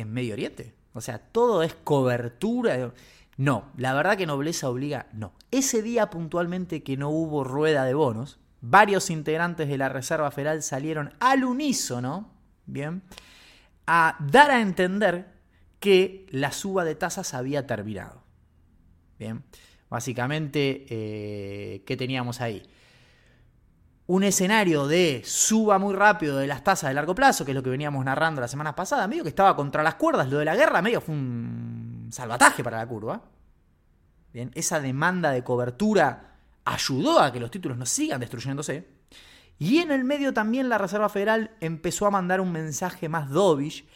en 0.00 0.12
Medio 0.12 0.34
Oriente. 0.34 0.74
O 0.92 1.00
sea, 1.00 1.18
todo 1.18 1.62
es 1.62 1.74
cobertura. 1.74 2.92
No, 3.36 3.70
la 3.76 3.94
verdad 3.94 4.16
que 4.16 4.26
nobleza 4.26 4.68
obliga, 4.68 5.06
no. 5.12 5.32
Ese 5.50 5.82
día 5.82 6.10
puntualmente 6.10 6.82
que 6.82 6.96
no 6.96 7.10
hubo 7.10 7.44
rueda 7.44 7.84
de 7.84 7.94
bonos, 7.94 8.38
varios 8.60 9.10
integrantes 9.10 9.68
de 9.68 9.78
la 9.78 9.88
Reserva 9.88 10.30
Federal 10.30 10.62
salieron 10.62 11.14
al 11.20 11.44
unísono, 11.44 12.30
¿bien? 12.66 13.02
A 13.86 14.16
dar 14.30 14.50
a 14.50 14.60
entender 14.60 15.26
que 15.80 16.26
la 16.30 16.52
suba 16.52 16.84
de 16.84 16.94
tasas 16.94 17.34
había 17.34 17.66
terminado. 17.66 18.22
Bien, 19.18 19.44
básicamente, 19.88 20.86
eh, 20.88 21.82
¿qué 21.86 21.96
teníamos 21.96 22.40
ahí? 22.40 22.62
Un 24.08 24.24
escenario 24.24 24.86
de 24.86 25.22
suba 25.24 25.78
muy 25.78 25.94
rápido 25.94 26.38
de 26.38 26.46
las 26.46 26.64
tasas 26.64 26.88
de 26.88 26.94
largo 26.94 27.14
plazo, 27.14 27.44
que 27.44 27.50
es 27.50 27.54
lo 27.54 27.62
que 27.62 27.68
veníamos 27.68 28.02
narrando 28.02 28.40
la 28.40 28.48
semana 28.48 28.74
pasada, 28.74 29.06
medio 29.06 29.22
que 29.22 29.28
estaba 29.28 29.54
contra 29.54 29.82
las 29.82 29.96
cuerdas, 29.96 30.30
lo 30.30 30.38
de 30.38 30.46
la 30.46 30.56
guerra 30.56 30.80
medio 30.80 31.02
fue 31.02 31.14
un 31.14 32.08
salvataje 32.10 32.64
para 32.64 32.78
la 32.78 32.86
curva. 32.86 33.20
Bien, 34.32 34.50
esa 34.54 34.80
demanda 34.80 35.30
de 35.30 35.44
cobertura 35.44 36.36
ayudó 36.64 37.20
a 37.20 37.30
que 37.30 37.38
los 37.38 37.50
títulos 37.50 37.76
no 37.76 37.84
sigan 37.84 38.20
destruyéndose. 38.20 38.88
Y 39.58 39.78
en 39.78 39.90
el 39.90 40.04
medio 40.04 40.32
también 40.32 40.70
la 40.70 40.78
Reserva 40.78 41.10
Federal 41.10 41.50
empezó 41.60 42.06
a 42.06 42.10
mandar 42.10 42.40
un 42.40 42.50
mensaje 42.50 43.10
más 43.10 43.28
dovish 43.28 43.86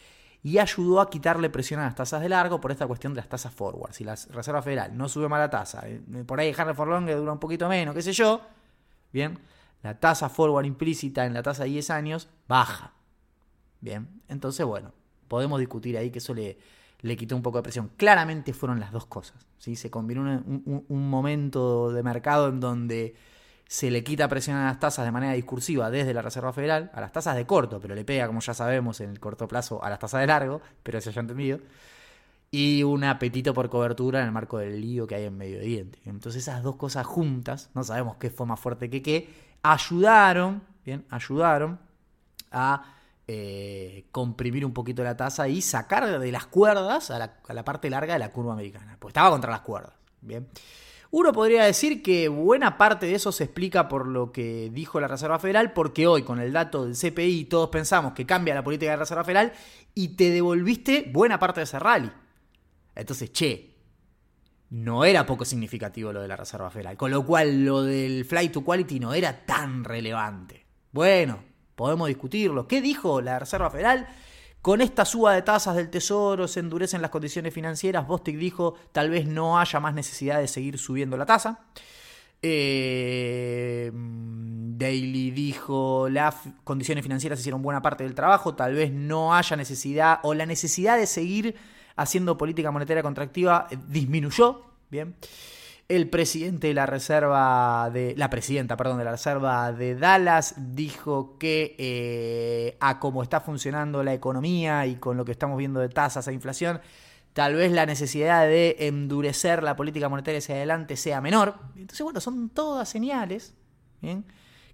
y 0.43 0.59
ayudó 0.59 1.01
a 1.01 1.09
quitarle 1.09 1.49
presión 1.49 1.79
a 1.79 1.85
las 1.85 1.95
tasas 1.95 2.21
de 2.21 2.29
largo 2.29 2.61
por 2.61 2.71
esta 2.71 2.85
cuestión 2.85 3.15
de 3.15 3.21
las 3.21 3.29
tasas 3.29 3.51
forward. 3.51 3.93
Si 3.93 4.03
la 4.03 4.15
Reserva 4.29 4.61
Federal 4.61 4.95
no 4.95 5.09
sube 5.09 5.27
más 5.27 5.39
la 5.39 5.49
tasa, 5.49 5.87
eh, 5.87 6.01
por 6.27 6.39
ahí 6.39 6.47
dejarle 6.47 6.75
for 6.75 6.87
long 6.87 7.09
dura 7.09 7.31
un 7.31 7.39
poquito 7.39 7.67
menos, 7.67 7.95
qué 7.95 8.03
sé 8.03 8.13
yo, 8.13 8.41
bien, 9.11 9.39
la 9.83 9.99
tasa 9.99 10.29
forward 10.29 10.65
implícita 10.65 11.25
en 11.25 11.33
la 11.33 11.43
tasa 11.43 11.63
de 11.63 11.69
10 11.69 11.89
años 11.91 12.29
baja. 12.47 12.93
Bien, 13.81 14.07
entonces 14.29 14.65
bueno, 14.65 14.93
podemos 15.27 15.59
discutir 15.59 15.97
ahí 15.97 16.09
que 16.09 16.19
eso 16.19 16.33
le, 16.33 16.57
le 17.01 17.17
quitó 17.17 17.35
un 17.35 17.41
poco 17.41 17.57
de 17.57 17.63
presión. 17.63 17.91
Claramente 17.97 18.53
fueron 18.53 18.79
las 18.79 18.91
dos 18.91 19.05
cosas. 19.05 19.45
¿sí? 19.57 19.75
Se 19.75 19.91
combinó 19.91 20.21
un, 20.21 20.85
un, 20.87 21.09
momento 21.09 21.91
de 21.91 22.01
mercado 22.01 22.47
en 22.47 22.61
donde 22.61 23.13
se 23.67 23.91
le 23.91 24.03
quita 24.03 24.27
presión 24.29 24.55
a 24.55 24.65
las 24.65 24.79
tasas 24.79 25.05
de 25.05 25.11
manera 25.11 25.33
discursiva 25.33 25.91
desde 25.91 26.13
la 26.13 26.21
Reserva 26.21 26.53
Federal, 26.53 26.91
a 26.93 27.01
las 27.01 27.11
tasas 27.11 27.35
de 27.35 27.45
corto, 27.45 27.79
pero 27.81 27.93
le 27.93 28.05
pega, 28.05 28.27
como 28.27 28.39
ya 28.39 28.53
sabemos, 28.53 29.01
en 29.01 29.09
el 29.09 29.19
corto 29.19 29.47
plazo 29.47 29.83
a 29.83 29.89
las 29.89 29.99
tasas 29.99 30.21
de 30.21 30.27
largo, 30.27 30.61
pero 30.81 30.97
eso 30.97 31.11
ya 31.11 31.21
entendido, 31.21 31.59
y 32.51 32.83
un 32.83 33.03
apetito 33.03 33.53
por 33.53 33.69
cobertura 33.69 34.19
en 34.19 34.27
el 34.27 34.31
marco 34.31 34.59
del 34.59 34.79
lío 34.79 35.07
que 35.07 35.15
hay 35.15 35.25
en 35.25 35.35
Medio 35.35 35.57
Oriente. 35.57 35.99
Entonces 36.05 36.43
esas 36.43 36.61
dos 36.61 36.75
cosas 36.75 37.05
juntas, 37.05 37.71
no 37.73 37.83
sabemos 37.83 38.17
qué 38.17 38.29
fue 38.29 38.45
más 38.45 38.59
fuerte 38.59 38.89
que 38.91 39.01
qué, 39.01 39.27
ayudaron, 39.63 40.61
bien, 40.85 41.05
ayudaron 41.09 41.79
a 42.51 42.93
eh, 43.27 44.05
comprimir 44.11 44.65
un 44.65 44.73
poquito 44.73 45.03
la 45.03 45.15
tasa 45.15 45.47
y 45.47 45.61
sacar 45.61 46.19
de 46.19 46.31
las 46.31 46.45
cuerdas 46.45 47.09
a 47.09 47.17
la, 47.17 47.65
parte 47.65 47.89
larga 47.89 48.13
de 48.13 48.19
la 48.19 48.31
curva 48.31 48.53
americana, 48.53 48.97
pues 48.99 49.11
estaba 49.11 49.31
contra 49.31 49.51
las 49.51 49.61
cuerdas, 49.61 49.93
bien. 50.21 50.47
Uno 51.09 51.31
podría 51.31 51.63
decir 51.63 52.01
que 52.01 52.27
buena 52.27 52.77
parte 52.77 53.05
de 53.05 53.13
eso 53.13 53.31
se 53.31 53.43
explica 53.43 53.87
por 53.87 54.07
lo 54.07 54.31
que 54.31 54.71
dijo 54.73 54.99
la 54.99 55.07
Reserva 55.07 55.37
Federal, 55.37 55.71
porque 55.71 56.07
hoy 56.07 56.23
con 56.23 56.39
el 56.39 56.51
dato 56.51 56.85
del 56.85 56.95
CPI 56.95 57.45
todos 57.45 57.69
pensamos 57.69 58.13
que 58.13 58.25
cambia 58.25 58.55
la 58.55 58.63
política 58.63 58.91
de 58.91 58.97
la 58.97 59.03
Reserva 59.03 59.23
Federal 59.23 59.53
y 59.93 60.09
te 60.15 60.31
devolviste 60.31 61.09
buena 61.13 61.37
parte 61.39 61.59
de 61.59 61.65
ese 61.65 61.77
rally. 61.77 62.11
Entonces, 62.95 63.31
che, 63.31 63.72
no 64.73 65.05
era 65.05 65.27
poco 65.27 65.45
significativo 65.45 66.11
lo 66.11 66.19
de 66.19 66.27
la 66.27 66.35
Reserva 66.35 66.71
Federal, 66.71 66.97
con 66.97 67.11
lo 67.11 67.23
cual 67.23 67.63
lo 67.63 67.83
del 67.83 68.25
flight 68.25 68.51
to 68.51 68.63
quality 68.63 68.99
no 68.99 69.13
era 69.13 69.45
tan 69.45 69.83
relevante. 69.83 70.65
Bueno, 70.91 71.43
podemos 71.75 72.07
discutirlo. 72.07 72.67
¿Qué 72.67 72.81
dijo 72.81 73.21
la 73.21 73.37
Reserva 73.37 73.69
Federal? 73.69 74.07
Con 74.63 74.81
esta 74.81 75.05
suba 75.05 75.35
de 75.35 75.43
tasas 75.43 75.75
del 75.75 75.91
Tesoro 75.91 76.47
se 76.47 76.59
endurecen 76.59 77.03
las 77.03 77.11
condiciones 77.11 77.53
financieras. 77.53 78.07
Bostic 78.07 78.35
dijo 78.35 78.73
tal 78.91 79.11
vez 79.11 79.27
no 79.27 79.59
haya 79.59 79.79
más 79.79 79.93
necesidad 79.93 80.39
de 80.39 80.47
seguir 80.47 80.79
subiendo 80.79 81.17
la 81.17 81.27
tasa. 81.27 81.59
Eh, 82.41 83.91
Daly 83.93 85.29
dijo 85.29 86.09
las 86.09 86.35
condiciones 86.63 87.03
financieras 87.03 87.39
hicieron 87.39 87.61
buena 87.61 87.83
parte 87.83 88.05
del 88.05 88.15
trabajo. 88.15 88.55
Tal 88.55 88.73
vez 88.73 88.91
no 88.91 89.35
haya 89.35 89.55
necesidad 89.55 90.19
o 90.23 90.33
la 90.33 90.47
necesidad 90.47 90.97
de 90.97 91.05
seguir 91.05 91.55
haciendo 91.95 92.37
política 92.37 92.71
monetaria 92.71 93.03
contractiva 93.03 93.67
eh, 93.69 93.77
disminuyó. 93.87 94.63
Bien. 94.89 95.15
El 95.89 96.09
presidente 96.09 96.67
de 96.67 96.73
la 96.73 96.85
reserva 96.85 97.89
de 97.91 98.15
la 98.15 98.29
presidenta, 98.29 98.77
perdón, 98.77 98.99
de 98.99 99.03
la 99.03 99.11
reserva 99.11 99.71
de 99.73 99.95
Dallas 99.95 100.55
dijo 100.57 101.37
que 101.37 101.75
eh, 101.77 102.77
a 102.79 102.99
cómo 102.99 103.21
está 103.21 103.41
funcionando 103.41 104.01
la 104.01 104.13
economía 104.13 104.85
y 104.85 104.95
con 104.95 105.17
lo 105.17 105.25
que 105.25 105.33
estamos 105.33 105.57
viendo 105.57 105.81
de 105.81 105.89
tasas 105.89 106.27
e 106.27 106.33
inflación, 106.33 106.79
tal 107.33 107.55
vez 107.55 107.71
la 107.71 107.85
necesidad 107.85 108.45
de 108.45 108.77
endurecer 108.79 109.61
la 109.61 109.75
política 109.75 110.07
monetaria 110.07 110.37
hacia 110.37 110.55
adelante 110.55 110.95
sea 110.95 111.19
menor. 111.19 111.55
Entonces, 111.75 112.01
bueno, 112.01 112.21
son 112.21 112.49
todas 112.49 112.87
señales 112.87 113.53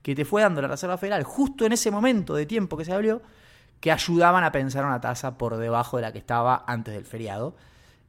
que 0.01 0.15
te 0.15 0.25
fue 0.25 0.41
dando 0.41 0.61
la 0.61 0.67
Reserva 0.67 0.97
Federal 0.97 1.23
justo 1.23 1.65
en 1.65 1.73
ese 1.73 1.91
momento 1.91 2.35
de 2.35 2.45
tiempo 2.45 2.77
que 2.77 2.85
se 2.85 2.93
abrió, 2.93 3.21
que 3.79 3.91
ayudaban 3.91 4.43
a 4.43 4.51
pensar 4.51 4.85
una 4.85 5.01
tasa 5.01 5.37
por 5.37 5.57
debajo 5.57 5.97
de 5.97 6.03
la 6.03 6.11
que 6.11 6.19
estaba 6.19 6.63
antes 6.67 6.93
del 6.93 7.05
feriado. 7.05 7.55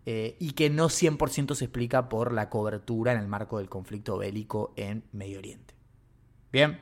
Eh, 0.07 0.37
y 0.41 0.53
que 0.53 0.71
no 0.71 0.89
100% 0.89 1.55
se 1.55 1.67
explica 1.67 2.09
por 2.09 2.33
la 2.33 2.49
cobertura 2.49 3.13
en 3.13 3.19
el 3.19 3.29
marco 3.29 3.59
del 3.59 3.69
conflicto 3.69 4.17
bélico 4.17 4.73
en 4.77 5.05
Medio 5.13 5.39
Oriente. 5.39 5.75
Bien. 6.51 6.81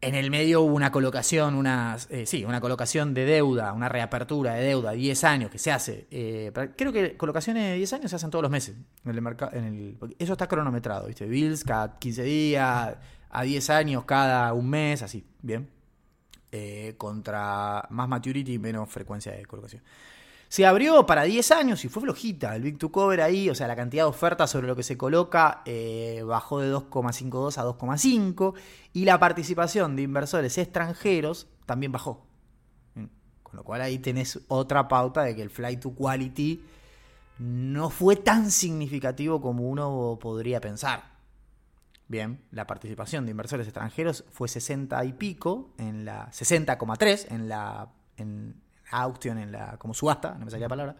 En 0.00 0.14
el 0.14 0.30
medio 0.30 0.62
hubo 0.62 0.74
una 0.74 0.90
colocación, 0.90 1.54
una, 1.54 1.98
eh, 2.08 2.24
sí, 2.24 2.46
una 2.46 2.62
colocación 2.62 3.12
de 3.12 3.26
deuda, 3.26 3.74
una 3.74 3.90
reapertura 3.90 4.54
de 4.54 4.64
deuda, 4.64 4.92
10 4.92 5.24
años, 5.24 5.50
que 5.50 5.58
se 5.58 5.70
hace. 5.70 6.06
Eh, 6.10 6.50
creo 6.76 6.90
que 6.90 7.18
colocaciones 7.18 7.64
de 7.64 7.74
10 7.74 7.92
años 7.92 8.10
se 8.10 8.16
hacen 8.16 8.30
todos 8.30 8.42
los 8.42 8.50
meses. 8.50 8.76
En 9.04 9.10
el 9.10 9.18
en 9.52 9.64
el, 9.64 9.98
eso 10.18 10.32
está 10.32 10.48
cronometrado, 10.48 11.06
¿viste? 11.06 11.26
Bills 11.26 11.62
cada 11.64 11.98
15 11.98 12.22
días, 12.22 12.96
a 13.28 13.42
10 13.42 13.70
años 13.70 14.04
cada 14.06 14.54
un 14.54 14.70
mes, 14.70 15.02
así, 15.02 15.26
¿bien? 15.42 15.68
Contra 16.96 17.86
más 17.90 18.08
maturity 18.08 18.54
y 18.54 18.58
menos 18.58 18.88
frecuencia 18.88 19.32
de 19.32 19.46
colocación. 19.46 19.82
Se 20.50 20.66
abrió 20.66 21.06
para 21.06 21.22
10 21.22 21.48
años 21.52 21.84
y 21.84 21.88
fue 21.88 22.02
flojita. 22.02 22.56
El 22.56 22.62
Big 22.62 22.76
to 22.76 22.90
Cover 22.90 23.20
ahí, 23.20 23.48
o 23.48 23.54
sea, 23.54 23.68
la 23.68 23.76
cantidad 23.76 24.02
de 24.02 24.08
ofertas 24.08 24.50
sobre 24.50 24.66
lo 24.66 24.74
que 24.74 24.82
se 24.82 24.98
coloca 24.98 25.62
eh, 25.64 26.24
bajó 26.26 26.58
de 26.58 26.74
2,52 26.74 27.56
a 27.56 27.64
2,5 27.64 28.54
y 28.92 29.04
la 29.04 29.20
participación 29.20 29.94
de 29.94 30.02
inversores 30.02 30.58
extranjeros 30.58 31.46
también 31.66 31.92
bajó. 31.92 32.26
Mm, 32.96 33.04
con 33.44 33.56
lo 33.58 33.62
cual 33.62 33.80
ahí 33.80 34.00
tenés 34.00 34.40
otra 34.48 34.88
pauta 34.88 35.22
de 35.22 35.36
que 35.36 35.42
el 35.42 35.50
flight 35.50 35.78
to 35.78 35.94
quality 35.94 36.60
no 37.38 37.88
fue 37.88 38.16
tan 38.16 38.50
significativo 38.50 39.40
como 39.40 39.68
uno 39.70 40.18
podría 40.20 40.60
pensar. 40.60 41.09
Bien, 42.10 42.42
la 42.50 42.66
participación 42.66 43.24
de 43.24 43.30
inversores 43.30 43.68
extranjeros 43.68 44.24
fue 44.32 44.48
60 44.48 45.04
y 45.04 45.12
pico, 45.12 45.72
en 45.78 46.04
la 46.04 46.28
60,3 46.32 47.26
en 47.30 47.48
la 47.48 47.92
en, 48.16 48.60
auction, 48.90 49.38
en 49.38 49.52
la, 49.52 49.76
como 49.78 49.94
subasta, 49.94 50.34
no 50.34 50.44
me 50.44 50.50
salía 50.50 50.64
la 50.64 50.70
palabra, 50.70 50.96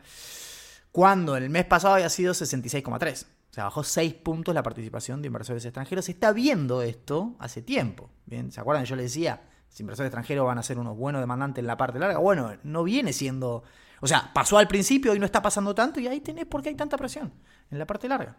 cuando 0.93 1.37
el 1.37 1.51
mes 1.51 1.65
pasado 1.65 1.95
había 1.95 2.09
sido 2.09 2.33
66,3. 2.33 3.25
O 3.25 3.53
sea, 3.53 3.65
bajó 3.65 3.83
6 3.83 4.15
puntos 4.23 4.55
la 4.55 4.63
participación 4.63 5.21
de 5.21 5.27
inversores 5.27 5.65
extranjeros. 5.65 6.05
Se 6.05 6.13
está 6.13 6.33
viendo 6.33 6.81
esto 6.81 7.35
hace 7.41 7.61
tiempo. 7.61 8.09
Bien, 8.27 8.53
¿se 8.53 8.61
acuerdan? 8.61 8.85
Yo 8.85 8.95
les 8.95 9.13
decía, 9.13 9.43
si 9.69 9.83
inversores 9.83 10.11
extranjeros 10.11 10.47
van 10.47 10.59
a 10.59 10.63
ser 10.63 10.79
unos 10.79 10.97
buenos 10.97 11.21
demandantes 11.21 11.61
en 11.61 11.67
la 11.67 11.77
parte 11.77 11.99
larga. 11.99 12.19
Bueno, 12.19 12.53
no 12.63 12.85
viene 12.85 13.13
siendo. 13.13 13.65
O 14.01 14.07
sea, 14.07 14.31
pasó 14.33 14.59
al 14.59 14.69
principio 14.69 15.13
y 15.17 15.19
no 15.19 15.27
está 15.27 15.43
pasando 15.43 15.75
tanto, 15.75 15.99
y 15.99 16.07
ahí 16.07 16.21
tenés 16.21 16.47
por 16.47 16.63
qué 16.63 16.69
hay 16.69 16.77
tanta 16.77 16.97
presión 16.97 17.33
en 17.69 17.81
la 17.81 17.87
parte 17.87 18.07
larga. 18.07 18.37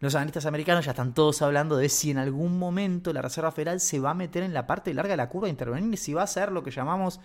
Los 0.00 0.14
analistas 0.14 0.46
americanos 0.46 0.84
ya 0.84 0.90
están 0.90 1.14
todos 1.14 1.40
hablando 1.42 1.76
de 1.76 1.88
si 1.88 2.10
en 2.10 2.18
algún 2.18 2.58
momento 2.58 3.12
la 3.12 3.22
Reserva 3.22 3.52
Federal 3.52 3.80
se 3.80 4.00
va 4.00 4.10
a 4.10 4.14
meter 4.14 4.42
en 4.42 4.52
la 4.52 4.66
parte 4.66 4.92
larga 4.92 5.12
de 5.12 5.16
la 5.16 5.28
curva 5.28 5.46
de 5.46 5.50
intervenir 5.50 5.92
y 5.94 5.96
si 5.96 6.12
va 6.12 6.22
a 6.22 6.26
ser 6.26 6.52
lo 6.52 6.62
que 6.62 6.70
llamamos 6.70 7.20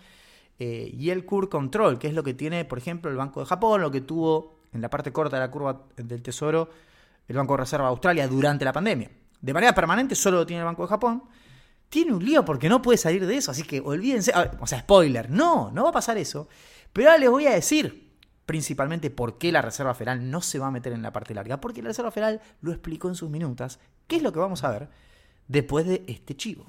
eh, 0.60 0.90
y 0.94 1.10
el 1.10 1.26
curve 1.26 1.50
control, 1.50 2.00
que 2.00 2.08
es 2.08 2.13
lo 2.13 2.24
que 2.24 2.34
tiene, 2.34 2.65
por 2.65 2.78
ejemplo, 2.78 3.10
el 3.10 3.17
Banco 3.17 3.39
de 3.39 3.46
Japón, 3.46 3.82
lo 3.82 3.91
que 3.91 4.02
tuvo 4.02 4.60
en 4.74 4.82
la 4.82 4.89
parte 4.89 5.12
corta 5.12 5.38
de 5.38 5.41
la 5.41 5.52
curva 5.52 5.84
del 5.98 6.22
Tesoro 6.22 6.70
el 7.28 7.36
Banco 7.36 7.54
de 7.54 7.58
Reserva 7.58 7.86
de 7.86 7.91
Australia 7.91 8.28
durante 8.28 8.65
la 8.65 8.74
pandemia. 8.74 9.10
De 9.39 9.54
manera 9.54 9.74
permanente 9.74 10.15
solo 10.15 10.38
lo 10.38 10.46
tiene 10.46 10.62
el 10.62 10.65
Banco 10.65 10.82
de 10.82 10.89
Japón. 10.89 11.24
Tiene 11.88 12.12
un 12.12 12.24
lío 12.24 12.43
porque 12.43 12.67
no 12.67 12.82
puede 12.82 12.98
salir 12.98 13.26
de 13.26 13.38
eso, 13.38 13.52
así 13.52 13.63
que 13.63 13.80
olvídense. 13.80 14.34
o 14.60 14.67
sea, 14.67 14.80
spoiler, 14.80 15.30
no, 15.30 15.72
no 15.72 15.84
va 15.84 15.89
a 15.89 15.93
pasar 15.93 16.17
eso. 16.17 16.50
Pero 16.91 17.10
ahora 17.10 17.20
les 17.20 17.30
voy 17.30 17.46
a 17.46 17.52
decir 17.52 18.09
principalmente 18.50 19.12
por 19.12 19.38
qué 19.38 19.52
la 19.52 19.62
Reserva 19.62 19.94
Federal 19.94 20.32
no 20.32 20.42
se 20.42 20.58
va 20.58 20.66
a 20.66 20.72
meter 20.72 20.92
en 20.92 21.04
la 21.04 21.14
parte 21.14 21.36
larga. 21.36 21.62
Porque 21.62 21.84
la 21.84 21.90
Reserva 21.90 22.10
Federal 22.10 22.42
lo 22.62 22.72
explicó 22.72 23.08
en 23.08 23.14
sus 23.14 23.30
minutas. 23.30 23.78
¿Qué 24.08 24.16
es 24.16 24.24
lo 24.24 24.34
que 24.34 24.40
vamos 24.40 24.64
a 24.64 24.72
ver 24.72 24.90
después 25.48 25.86
de 25.86 26.04
este 26.08 26.36
chivo? 26.36 26.66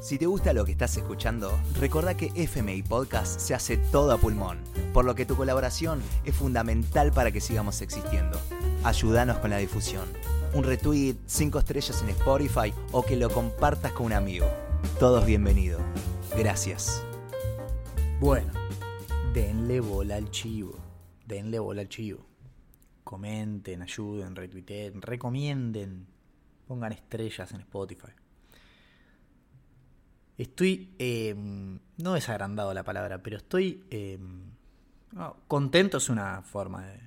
Si 0.00 0.18
te 0.18 0.26
gusta 0.26 0.52
lo 0.52 0.64
que 0.64 0.72
estás 0.72 0.96
escuchando, 0.96 1.56
recuerda 1.78 2.16
que 2.16 2.32
FMI 2.34 2.82
Podcast 2.82 3.38
se 3.38 3.54
hace 3.54 3.76
todo 3.76 4.10
a 4.10 4.18
pulmón, 4.18 4.58
por 4.92 5.04
lo 5.04 5.14
que 5.14 5.26
tu 5.26 5.36
colaboración 5.36 6.02
es 6.24 6.34
fundamental 6.34 7.12
para 7.12 7.30
que 7.30 7.40
sigamos 7.40 7.80
existiendo. 7.80 8.40
Ayúdanos 8.82 9.38
con 9.38 9.50
la 9.50 9.58
difusión. 9.58 10.08
Un 10.54 10.64
retweet, 10.64 11.14
5 11.26 11.60
estrellas 11.60 12.02
en 12.02 12.08
Spotify 12.08 12.74
o 12.90 13.04
que 13.04 13.14
lo 13.14 13.30
compartas 13.30 13.92
con 13.92 14.06
un 14.06 14.12
amigo. 14.14 14.48
Todos 14.98 15.24
bienvenidos. 15.24 15.82
Gracias. 16.36 17.00
Bueno, 18.18 18.50
denle 19.36 19.80
bola 19.80 20.16
al 20.16 20.30
chivo. 20.30 20.78
Denle 21.26 21.58
bola 21.58 21.82
al 21.82 21.90
chivo. 21.90 22.24
Comenten, 23.04 23.82
ayuden, 23.82 24.34
retuiteen, 24.34 25.02
recomienden. 25.02 26.06
Pongan 26.66 26.92
estrellas 26.92 27.52
en 27.52 27.60
Spotify. 27.60 28.12
Estoy, 30.38 30.94
em, 30.98 31.78
no 31.98 32.14
desagrandado 32.14 32.72
la 32.72 32.82
palabra, 32.82 33.22
pero 33.22 33.36
estoy 33.36 33.84
em, 33.90 34.52
contento 35.46 35.98
es 35.98 36.08
una 36.08 36.40
forma 36.40 36.86
de... 36.86 37.00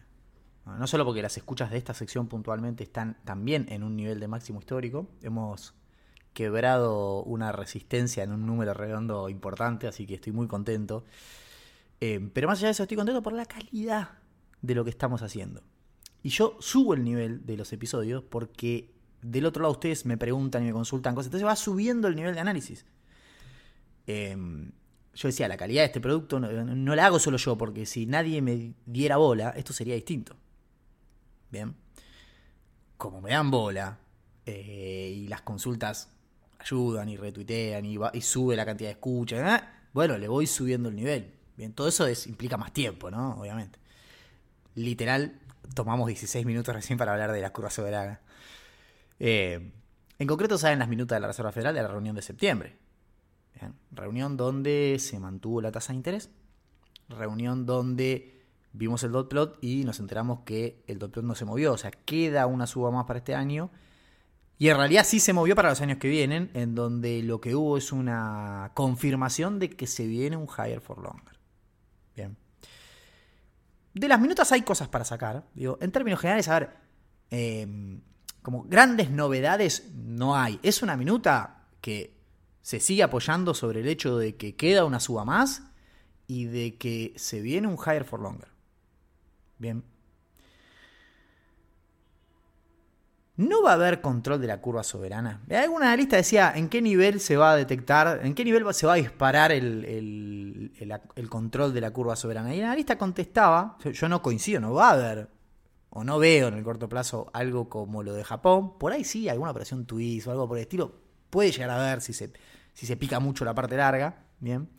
No 0.65 0.85
solo 0.85 1.05
porque 1.05 1.23
las 1.23 1.35
escuchas 1.35 1.71
de 1.71 1.79
esta 1.79 1.95
sección 1.95 2.27
puntualmente 2.27 2.83
están 2.83 3.17
también 3.25 3.65
en 3.69 3.81
un 3.81 3.95
nivel 3.95 4.19
de 4.19 4.27
máximo 4.27 4.59
histórico, 4.59 5.09
hemos 5.23 5.73
quebrado 6.33 7.23
una 7.23 7.51
resistencia 7.51 8.23
en 8.23 8.31
un 8.31 8.45
número 8.45 8.75
redondo 8.75 9.29
importante, 9.29 9.87
así 9.87 10.05
que 10.05 10.13
estoy 10.15 10.31
muy 10.31 10.47
contento. 10.47 11.05
Em, 12.01 12.29
pero 12.29 12.47
más 12.47 12.59
allá 12.59 12.67
de 12.67 12.71
eso, 12.71 12.83
estoy 12.83 12.97
contento 12.97 13.21
por 13.21 13.33
la 13.33 13.45
calidad 13.45 14.19
de 14.61 14.75
lo 14.75 14.83
que 14.83 14.89
estamos 14.89 15.21
haciendo. 15.21 15.63
Y 16.23 16.29
yo 16.29 16.57
subo 16.59 16.93
el 16.93 17.03
nivel 17.03 17.45
de 17.45 17.57
los 17.57 17.71
episodios 17.73 18.23
porque 18.23 18.91
del 19.21 19.45
otro 19.45 19.63
lado 19.63 19.73
ustedes 19.73 20.05
me 20.05 20.17
preguntan 20.17 20.63
y 20.63 20.67
me 20.67 20.73
consultan 20.73 21.15
cosas, 21.15 21.27
entonces 21.27 21.47
va 21.47 21.55
subiendo 21.55 22.07
el 22.07 22.15
nivel 22.15 22.33
de 22.33 22.39
análisis. 22.39 22.85
Em, 24.07 24.71
yo 25.13 25.27
decía, 25.27 25.47
la 25.47 25.57
calidad 25.57 25.81
de 25.81 25.87
este 25.87 26.01
producto 26.01 26.39
no, 26.39 26.95
la 26.95 27.05
hago 27.05 27.19
solo 27.19 27.37
yo, 27.37 27.57
porque 27.57 27.85
si 27.85 28.05
nadie 28.05 28.41
me 28.41 28.73
diera 28.85 29.17
bola, 29.17 29.49
esto 29.51 29.73
sería 29.73 29.95
distinto. 29.95 30.35
Bien. 31.51 31.75
Como 32.97 33.21
me 33.21 33.31
dan 33.31 33.49
bola 33.49 33.99
eh, 34.45 35.13
y 35.15 35.27
las 35.27 35.41
consultas 35.41 36.11
ayudan 36.59 37.09
y 37.09 37.17
retuitean 37.17 37.85
y, 37.85 37.97
y 38.13 38.21
sube 38.21 38.55
la 38.55 38.65
cantidad 38.65 38.89
de 38.89 38.93
escuchas, 38.93 39.61
¿eh? 39.61 39.65
bueno, 39.93 40.17
le 40.17 40.27
voy 40.27 40.47
subiendo 40.47 40.89
el 40.89 40.95
nivel. 40.95 41.38
Bien, 41.59 41.73
todo 41.73 41.89
eso 41.89 42.07
implica 42.27 42.55
más 42.55 42.71
tiempo, 42.71 43.11
¿no? 43.11 43.31
Obviamente. 43.37 43.79
Literal, 44.75 45.41
tomamos 45.75 46.07
16 46.07 46.45
minutos 46.45 46.73
recién 46.73 46.97
para 46.97 47.11
hablar 47.11 47.33
de 47.33 47.41
la 47.41 47.51
curva 47.51 47.69
soberana. 47.69 48.21
Eh, 49.19 49.73
en 50.19 50.27
concreto, 50.27 50.57
saben 50.57 50.79
las 50.79 50.87
minutas 50.87 51.17
de 51.17 51.19
la 51.19 51.27
Reserva 51.27 51.51
Federal 51.51 51.75
de 51.75 51.81
la 51.81 51.89
reunión 51.89 52.15
de 52.15 52.21
septiembre. 52.21 52.77
Reunión 53.91 54.37
donde 54.37 54.95
se 54.99 55.19
mantuvo 55.19 55.59
la 55.59 55.73
tasa 55.73 55.91
de 55.91 55.97
interés. 55.97 56.29
Reunión 57.09 57.65
donde 57.65 58.41
vimos 58.71 59.03
el 59.03 59.11
dot 59.11 59.27
plot 59.27 59.57
y 59.61 59.83
nos 59.83 59.99
enteramos 59.99 60.43
que 60.45 60.81
el 60.87 60.97
dot 60.97 61.11
plot 61.11 61.25
no 61.25 61.35
se 61.35 61.43
movió. 61.43 61.73
O 61.73 61.77
sea, 61.77 61.91
queda 61.91 62.47
una 62.47 62.67
suba 62.67 62.89
más 62.89 63.03
para 63.03 63.19
este 63.19 63.35
año. 63.35 63.69
Y 64.57 64.69
en 64.69 64.77
realidad 64.77 65.03
sí 65.05 65.19
se 65.19 65.33
movió 65.33 65.57
para 65.57 65.71
los 65.71 65.81
años 65.81 65.97
que 65.97 66.07
vienen, 66.07 66.51
en 66.53 66.73
donde 66.73 67.21
lo 67.21 67.41
que 67.41 67.53
hubo 67.53 67.75
es 67.75 67.91
una 67.91 68.71
confirmación 68.75 69.59
de 69.59 69.71
que 69.71 69.87
se 69.87 70.07
viene 70.07 70.37
un 70.37 70.47
higher 70.47 70.79
for 70.79 70.99
longer. 70.99 71.38
De 73.93 74.07
las 74.07 74.19
minutas 74.19 74.51
hay 74.51 74.61
cosas 74.61 74.87
para 74.87 75.05
sacar. 75.05 75.45
Digo, 75.53 75.77
en 75.81 75.91
términos 75.91 76.19
generales, 76.19 76.47
a 76.47 76.59
ver, 76.59 76.69
em, 77.31 78.01
como 78.41 78.63
grandes 78.63 79.09
novedades 79.09 79.89
no 79.93 80.35
hay. 80.35 80.59
Es 80.63 80.81
una 80.81 80.95
minuta 80.95 81.67
que 81.81 82.17
se 82.61 82.79
sigue 82.79 83.03
apoyando 83.03 83.53
sobre 83.53 83.81
el 83.81 83.87
hecho 83.87 84.17
de 84.17 84.35
que 84.35 84.55
queda 84.55 84.85
una 84.85 84.99
suba 84.99 85.25
más 85.25 85.63
y 86.27 86.45
de 86.45 86.77
que 86.77 87.13
se 87.15 87.41
viene 87.41 87.67
un 87.67 87.77
higher 87.77 88.03
for 88.03 88.19
longer. 88.19 88.49
Bien. 89.57 89.83
No 93.37 93.63
va 93.63 93.71
a 93.71 93.75
haber 93.75 94.01
control 94.01 94.41
de 94.41 94.47
la 94.47 94.59
curva 94.59 94.83
soberana. 94.83 95.41
Alguna 95.49 95.87
analista 95.87 96.17
decía 96.17 96.51
en 96.55 96.69
qué 96.69 96.81
nivel 96.81 97.21
se 97.21 97.37
va 97.37 97.53
a 97.53 97.55
detectar, 97.55 98.19
en 98.25 98.35
qué 98.35 98.43
nivel 98.43 98.71
se 98.73 98.85
va 98.85 98.93
a 98.93 98.97
disparar 98.97 99.51
el 99.51 100.38
control 101.29 101.73
de 101.73 101.81
la 101.81 101.91
curva 101.91 102.15
soberana. 102.15 102.53
Y 102.53 102.59
el 102.59 102.65
analista 102.65 102.97
contestaba, 102.97 103.77
yo 103.83 104.09
no 104.09 104.21
coincido, 104.21 104.59
no 104.59 104.73
va 104.73 104.89
a 104.89 104.93
haber, 104.93 105.29
o 105.89 106.03
no 106.03 106.19
veo 106.19 106.47
en 106.47 106.55
el 106.55 106.63
corto 106.63 106.87
plazo 106.87 107.29
algo 107.33 107.69
como 107.69 108.03
lo 108.03 108.13
de 108.13 108.23
Japón. 108.23 108.77
Por 108.77 108.91
ahí 108.91 109.03
sí, 109.03 109.29
alguna 109.29 109.51
operación 109.51 109.85
twist 109.85 110.27
o 110.27 110.31
algo 110.31 110.47
por 110.47 110.57
el 110.57 110.63
estilo, 110.63 110.93
puede 111.29 111.51
llegar 111.51 111.69
a 111.71 111.77
ver 111.77 112.01
si 112.01 112.13
se, 112.13 112.31
si 112.73 112.85
se 112.85 112.97
pica 112.97 113.19
mucho 113.19 113.45
la 113.45 113.53
parte 113.53 113.75
larga, 113.77 114.23
¿bien? 114.39 114.69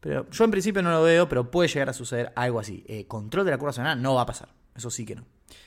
Pero 0.00 0.28
yo 0.30 0.44
en 0.44 0.50
principio 0.50 0.82
no 0.82 0.90
lo 0.90 1.02
veo, 1.02 1.28
pero 1.28 1.50
puede 1.50 1.68
llegar 1.68 1.90
a 1.90 1.92
suceder 1.92 2.32
algo 2.34 2.58
así. 2.58 2.84
Eh, 2.88 3.06
control 3.06 3.44
de 3.44 3.50
la 3.50 3.58
curva 3.58 3.72
soberana 3.72 4.00
no 4.00 4.14
va 4.14 4.22
a 4.22 4.26
pasar, 4.26 4.48
eso 4.74 4.90
sí 4.90 5.04
que 5.04 5.14
no. 5.14 5.24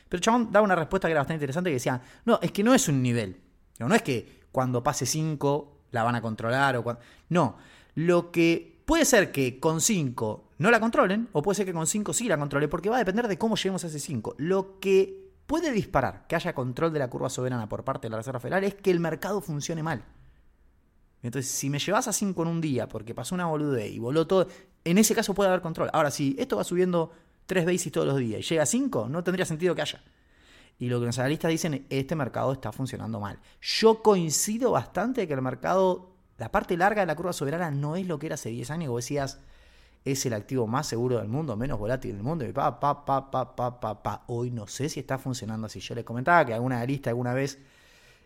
Pero 0.09 0.17
el 0.17 0.21
chabón 0.21 0.51
daba 0.51 0.65
una 0.65 0.75
respuesta 0.75 1.07
que 1.07 1.11
era 1.11 1.21
bastante 1.21 1.37
interesante 1.37 1.69
que 1.69 1.75
decía, 1.75 2.01
no, 2.25 2.39
es 2.41 2.51
que 2.51 2.63
no 2.63 2.73
es 2.73 2.87
un 2.87 3.01
nivel. 3.01 3.41
No 3.79 3.93
es 3.93 4.01
que 4.01 4.43
cuando 4.51 4.83
pase 4.83 5.05
5 5.05 5.81
la 5.91 6.03
van 6.03 6.15
a 6.15 6.21
controlar 6.21 6.77
o. 6.77 6.97
No, 7.29 7.57
lo 7.95 8.31
que 8.31 8.72
puede 8.85 9.05
ser 9.05 9.31
que 9.31 9.59
con 9.59 9.81
5 9.81 10.49
no 10.57 10.71
la 10.71 10.79
controlen 10.79 11.29
o 11.31 11.41
puede 11.41 11.55
ser 11.55 11.65
que 11.65 11.73
con 11.73 11.87
5 11.87 12.13
sí 12.13 12.27
la 12.27 12.37
controle 12.37 12.67
porque 12.67 12.89
va 12.89 12.97
a 12.97 12.99
depender 12.99 13.27
de 13.27 13.37
cómo 13.37 13.55
lleguemos 13.55 13.83
a 13.83 13.87
ese 13.87 13.99
5. 13.99 14.35
Lo 14.37 14.79
que 14.79 15.31
puede 15.45 15.71
disparar 15.71 16.25
que 16.27 16.35
haya 16.35 16.53
control 16.53 16.93
de 16.93 16.99
la 16.99 17.09
curva 17.09 17.29
soberana 17.29 17.67
por 17.67 17.83
parte 17.83 18.07
de 18.07 18.11
la 18.11 18.17
Reserva 18.17 18.39
Federal 18.39 18.63
es 18.63 18.75
que 18.75 18.91
el 18.91 18.99
mercado 18.99 19.41
funcione 19.41 19.83
mal. 19.83 20.03
Entonces, 21.21 21.51
si 21.51 21.69
me 21.69 21.79
llevas 21.79 22.07
a 22.07 22.13
5 22.13 22.41
en 22.41 22.47
un 22.49 22.61
día 22.61 22.87
porque 22.87 23.15
pasó 23.15 23.33
una 23.33 23.45
boludez 23.45 23.91
y 23.91 23.99
voló 23.99 24.27
todo, 24.27 24.47
en 24.83 24.97
ese 24.97 25.15
caso 25.15 25.33
puede 25.33 25.49
haber 25.49 25.61
control. 25.61 25.89
Ahora, 25.93 26.11
si 26.11 26.35
esto 26.37 26.57
va 26.57 26.65
subiendo 26.65 27.11
3 27.45 27.65
basis 27.65 27.91
todos 27.91 28.07
los 28.07 28.17
días 28.17 28.41
y 28.41 28.43
llega 28.43 28.63
a 28.63 28.65
5, 28.65 29.07
no 29.09 29.23
tendría 29.23 29.45
sentido 29.45 29.73
que 29.73 29.81
haya. 29.81 30.03
Y 30.79 30.89
lo 30.89 30.99
que 30.99 31.05
los 31.05 31.19
analistas 31.19 31.49
dicen, 31.49 31.85
este 31.89 32.15
mercado 32.15 32.51
está 32.51 32.71
funcionando 32.71 33.19
mal. 33.19 33.39
Yo 33.61 34.01
coincido 34.01 34.71
bastante 34.71 35.27
que 35.27 35.33
el 35.33 35.41
mercado, 35.41 36.12
la 36.43 36.51
parte 36.51 36.75
larga 36.75 37.03
de 37.03 37.05
la 37.05 37.15
curva 37.15 37.31
soberana 37.31 37.71
no 37.71 37.95
es 37.95 38.05
lo 38.05 38.19
que 38.19 38.25
era 38.25 38.35
hace 38.35 38.49
10 38.49 38.69
años, 38.71 38.89
vos 38.89 39.05
decías, 39.05 39.39
es 40.03 40.25
el 40.25 40.33
activo 40.33 40.67
más 40.67 40.87
seguro 40.87 41.19
del 41.19 41.29
mundo, 41.29 41.55
menos 41.55 41.79
volátil 41.79 42.15
del 42.15 42.21
mundo, 42.21 42.45
y 42.45 42.51
pa, 42.51 42.81
pa, 42.81 43.05
pa, 43.05 43.31
pa, 43.31 43.55
pa, 43.55 43.79
pa, 43.79 44.03
pa. 44.03 44.25
Hoy 44.27 44.51
no 44.51 44.67
sé 44.67 44.89
si 44.89 44.99
está 44.99 45.17
funcionando 45.17 45.67
así. 45.67 45.79
Yo 45.79 45.95
les 45.95 46.03
comentaba 46.03 46.45
que 46.45 46.53
alguna 46.53 46.75
analista 46.75 47.09
alguna 47.09 47.33
vez 47.33 47.59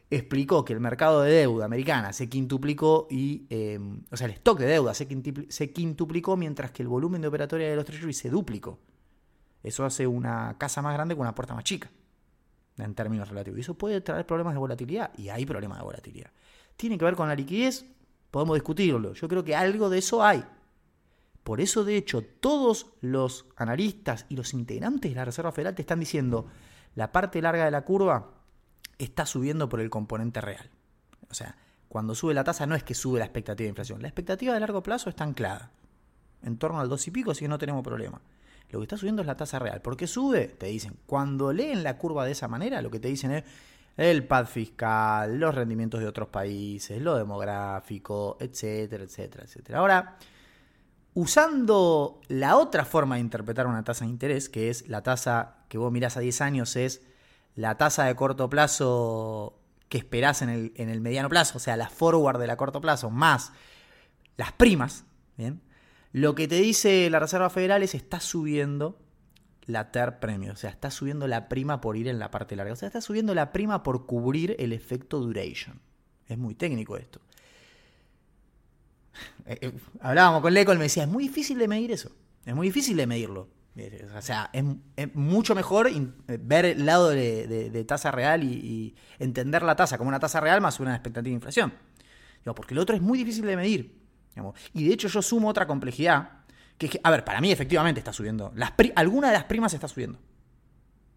explicó 0.10 0.66
que 0.66 0.74
el 0.74 0.80
mercado 0.80 1.22
de 1.22 1.32
deuda 1.32 1.66
americana 1.66 2.12
se 2.12 2.28
quintuplicó 2.28 3.06
y, 3.12 3.46
eh, 3.52 3.80
o 4.10 4.18
sea, 4.18 4.26
el 4.26 4.34
stock 4.34 4.58
de 4.58 4.66
deuda 4.66 4.96
se, 4.96 5.06
quintuplicó 5.08 6.36
mientras 6.38 6.72
que 6.72 6.82
el 6.82 6.88
volumen 6.88 7.22
de 7.22 7.28
operatoria 7.28 7.70
de 7.70 7.76
los 7.76 7.86
treasuries 7.86 8.18
se 8.18 8.32
duplicó. 8.32 8.80
Eso 9.62 9.86
hace 9.86 10.08
una 10.08 10.56
casa 10.58 10.82
más 10.82 10.96
grande 10.96 11.16
con 11.16 11.22
una 11.22 11.36
puerta 11.36 11.54
más 11.54 11.66
chica, 11.66 11.92
en 12.80 12.96
términos 12.96 13.30
relativos. 13.30 13.60
Y 13.60 13.62
eso 13.62 13.76
puede 13.76 14.02
traer 14.02 14.26
problemas 14.26 14.56
de 14.56 14.60
volatilidad, 14.60 15.12
y 15.20 15.30
hay 15.30 15.46
problemas 15.46 15.78
de 15.78 15.84
volatilidad. 15.84 16.32
¿Tiene 16.76 16.98
que 16.98 17.06
ver 17.06 17.16
con 17.16 17.28
la 17.28 17.36
liquidez? 17.36 17.86
Podemos 18.32 18.56
discutirlo. 18.56 19.14
Yo 19.14 19.28
creo 19.28 19.44
que 19.44 19.56
algo 19.56 19.90
de 19.90 20.00
eso 20.00 20.24
hay. 20.24 20.44
Por 21.44 21.62
eso, 21.62 21.86
de 21.86 21.96
hecho, 21.96 22.24
todos 22.24 22.88
los 23.00 23.46
analistas 23.56 24.26
y 24.28 24.36
los 24.36 24.54
integrantes 24.54 25.12
de 25.12 25.16
la 25.16 25.26
Reserva 25.26 25.52
Federal 25.52 25.76
te 25.76 25.82
están 25.82 26.00
diciendo, 26.00 26.48
la 26.96 27.12
parte 27.12 27.42
larga 27.42 27.66
de 27.66 27.72
la 27.72 27.86
curva 27.86 28.32
está 28.98 29.26
subiendo 29.26 29.70
por 29.70 29.80
el 29.80 29.90
componente 29.90 30.42
real. 30.42 30.70
O 31.30 31.34
sea, 31.34 31.56
cuando 31.88 32.16
sube 32.16 32.34
la 32.34 32.44
tasa 32.44 32.66
no 32.66 32.76
es 32.76 32.84
que 32.84 32.94
sube 32.94 33.20
la 33.20 33.26
expectativa 33.26 33.66
de 33.66 33.70
inflación, 33.70 34.02
la 34.02 34.10
expectativa 34.10 34.54
de 34.54 34.60
largo 34.60 34.84
plazo 34.84 35.10
está 35.10 35.24
anclada. 35.24 35.72
En 36.44 36.58
torno 36.58 36.80
al 36.80 36.90
2 36.90 37.08
y 37.08 37.12
pico, 37.12 37.32
así 37.32 37.46
que 37.46 37.50
no 37.50 37.58
tenemos 37.58 37.84
problema. 37.84 38.22
Lo 38.70 38.80
que 38.80 38.84
está 38.84 38.98
subiendo 38.98 39.22
es 39.22 39.28
la 39.28 39.38
tasa 39.38 39.60
real. 39.60 39.82
¿Por 39.82 39.96
qué 39.96 40.08
sube? 40.08 40.48
Te 40.48 40.66
dicen, 40.66 40.98
cuando 41.06 41.54
leen 41.54 41.84
la 41.84 41.98
curva 41.98 42.26
de 42.26 42.32
esa 42.34 42.50
manera, 42.50 42.82
lo 42.82 42.92
que 42.92 43.00
te 43.00 43.08
dicen 43.08 43.32
es 43.32 43.44
el 43.98 44.26
pad 44.26 44.46
fiscal, 44.46 45.40
los 45.40 45.54
rendimientos 45.54 46.00
de 46.00 46.08
otros 46.08 46.30
países, 46.30 47.02
lo 47.02 47.18
demográfico, 47.18 48.38
etcétera, 48.40 49.04
etcétera, 49.04 49.44
etcétera. 49.44 49.80
Ahora, 49.80 50.18
usando 51.16 52.22
la 52.28 52.58
otra 52.58 52.86
forma 52.86 53.16
de 53.16 53.22
interpretar 53.22 53.66
una 53.66 53.84
tasa 53.84 54.06
de 54.06 54.12
interés, 54.12 54.50
que 54.50 54.70
es 54.70 54.88
la 54.88 55.02
tasa 55.02 55.58
que 55.68 55.80
vos 55.80 55.92
mirás 55.92 56.16
a 56.16 56.20
10 56.20 56.42
años, 56.42 56.76
es 56.76 57.02
la 57.56 57.76
tasa 57.76 58.06
de 58.06 58.16
corto 58.16 58.50
plazo 58.50 59.60
que 59.90 59.98
esperás 59.98 60.44
en 60.44 60.50
el, 60.50 60.74
en 60.76 60.90
el 60.90 61.02
mediano 61.02 61.28
plazo, 61.28 61.58
o 61.58 61.60
sea, 61.60 61.76
la 61.76 61.90
forward 61.90 62.40
de 62.40 62.46
la 62.46 62.56
corto 62.56 62.82
plazo, 62.82 63.10
más 63.10 63.52
las 64.36 64.52
primas, 64.52 65.06
¿bien? 65.38 65.62
Lo 66.12 66.36
que 66.36 66.48
te 66.48 66.56
dice 66.56 67.10
la 67.10 67.20
Reserva 67.20 67.50
Federal 67.50 67.84
es 67.84 67.96
está 67.96 68.20
subiendo 68.20 69.00
la 69.68 69.92
TER 69.92 70.20
premio, 70.20 70.54
o 70.54 70.56
sea, 70.56 70.70
está 70.70 70.90
subiendo 70.90 71.28
la 71.28 71.50
prima 71.50 71.82
por 71.82 71.98
ir 71.98 72.08
en 72.08 72.20
la 72.20 72.32
parte 72.32 72.56
larga, 72.56 72.74
o 72.74 72.76
sea, 72.76 72.88
está 72.88 73.02
subiendo 73.02 73.36
la 73.36 73.52
prima 73.52 73.84
por 73.84 74.06
cubrir 74.06 74.56
el 74.60 74.74
efecto 74.74 75.20
duration. 75.20 75.80
Es 76.28 76.38
muy 76.38 76.56
técnico 76.56 76.98
esto. 76.98 77.22
Eh, 79.48 79.58
eh, 79.62 79.74
hablábamos 80.02 80.42
con 80.42 80.54
Leco, 80.54 80.74
y 80.74 80.78
me 80.78 80.84
decía, 80.84 81.04
es 81.04 81.10
muy 81.10 81.24
difícil 81.24 81.58
de 81.58 81.68
medir 81.68 81.92
eso, 81.92 82.12
es 82.46 82.54
muy 82.54 82.68
difícil 82.68 82.96
de 82.98 83.08
medirlo. 83.08 83.50
O 84.16 84.22
sea, 84.22 84.50
es, 84.54 84.64
mucho 85.16 85.56
mejor 85.56 85.88
eh, 85.88 86.08
ver 86.40 86.66
el 86.66 86.86
lado 86.86 87.10
de, 87.10 87.86
tasa 87.88 88.12
real 88.12 88.44
y, 88.44 88.96
entender 89.18 89.64
la 89.64 89.76
tasa 89.76 89.98
como 89.98 90.10
una 90.10 90.20
tasa 90.20 90.40
real 90.40 90.62
más 90.62 90.80
una 90.80 90.94
expectativa 90.94 91.32
de 91.32 91.36
inflación. 91.36 91.74
porque 92.56 92.74
el 92.74 92.80
otro 92.80 92.96
es 92.96 93.02
muy 93.02 93.18
difícil 93.18 93.46
de 93.46 93.56
medir. 93.56 93.98
Y 94.74 94.88
de 94.88 94.94
hecho 94.94 95.08
yo 95.08 95.22
sumo 95.22 95.48
otra 95.50 95.68
complejidad, 95.68 96.37
que 96.78 97.00
a 97.04 97.12
ver, 97.12 97.24
para 97.24 97.42
mí 97.42 97.52
efectivamente 97.52 98.00
está 98.00 98.14
subiendo. 98.14 98.54
Alguna 98.96 99.28
de 99.28 99.34
las 99.34 99.46
primas 99.46 99.74
está 99.74 99.88
subiendo. 99.88 100.20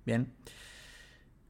Bien. 0.06 0.32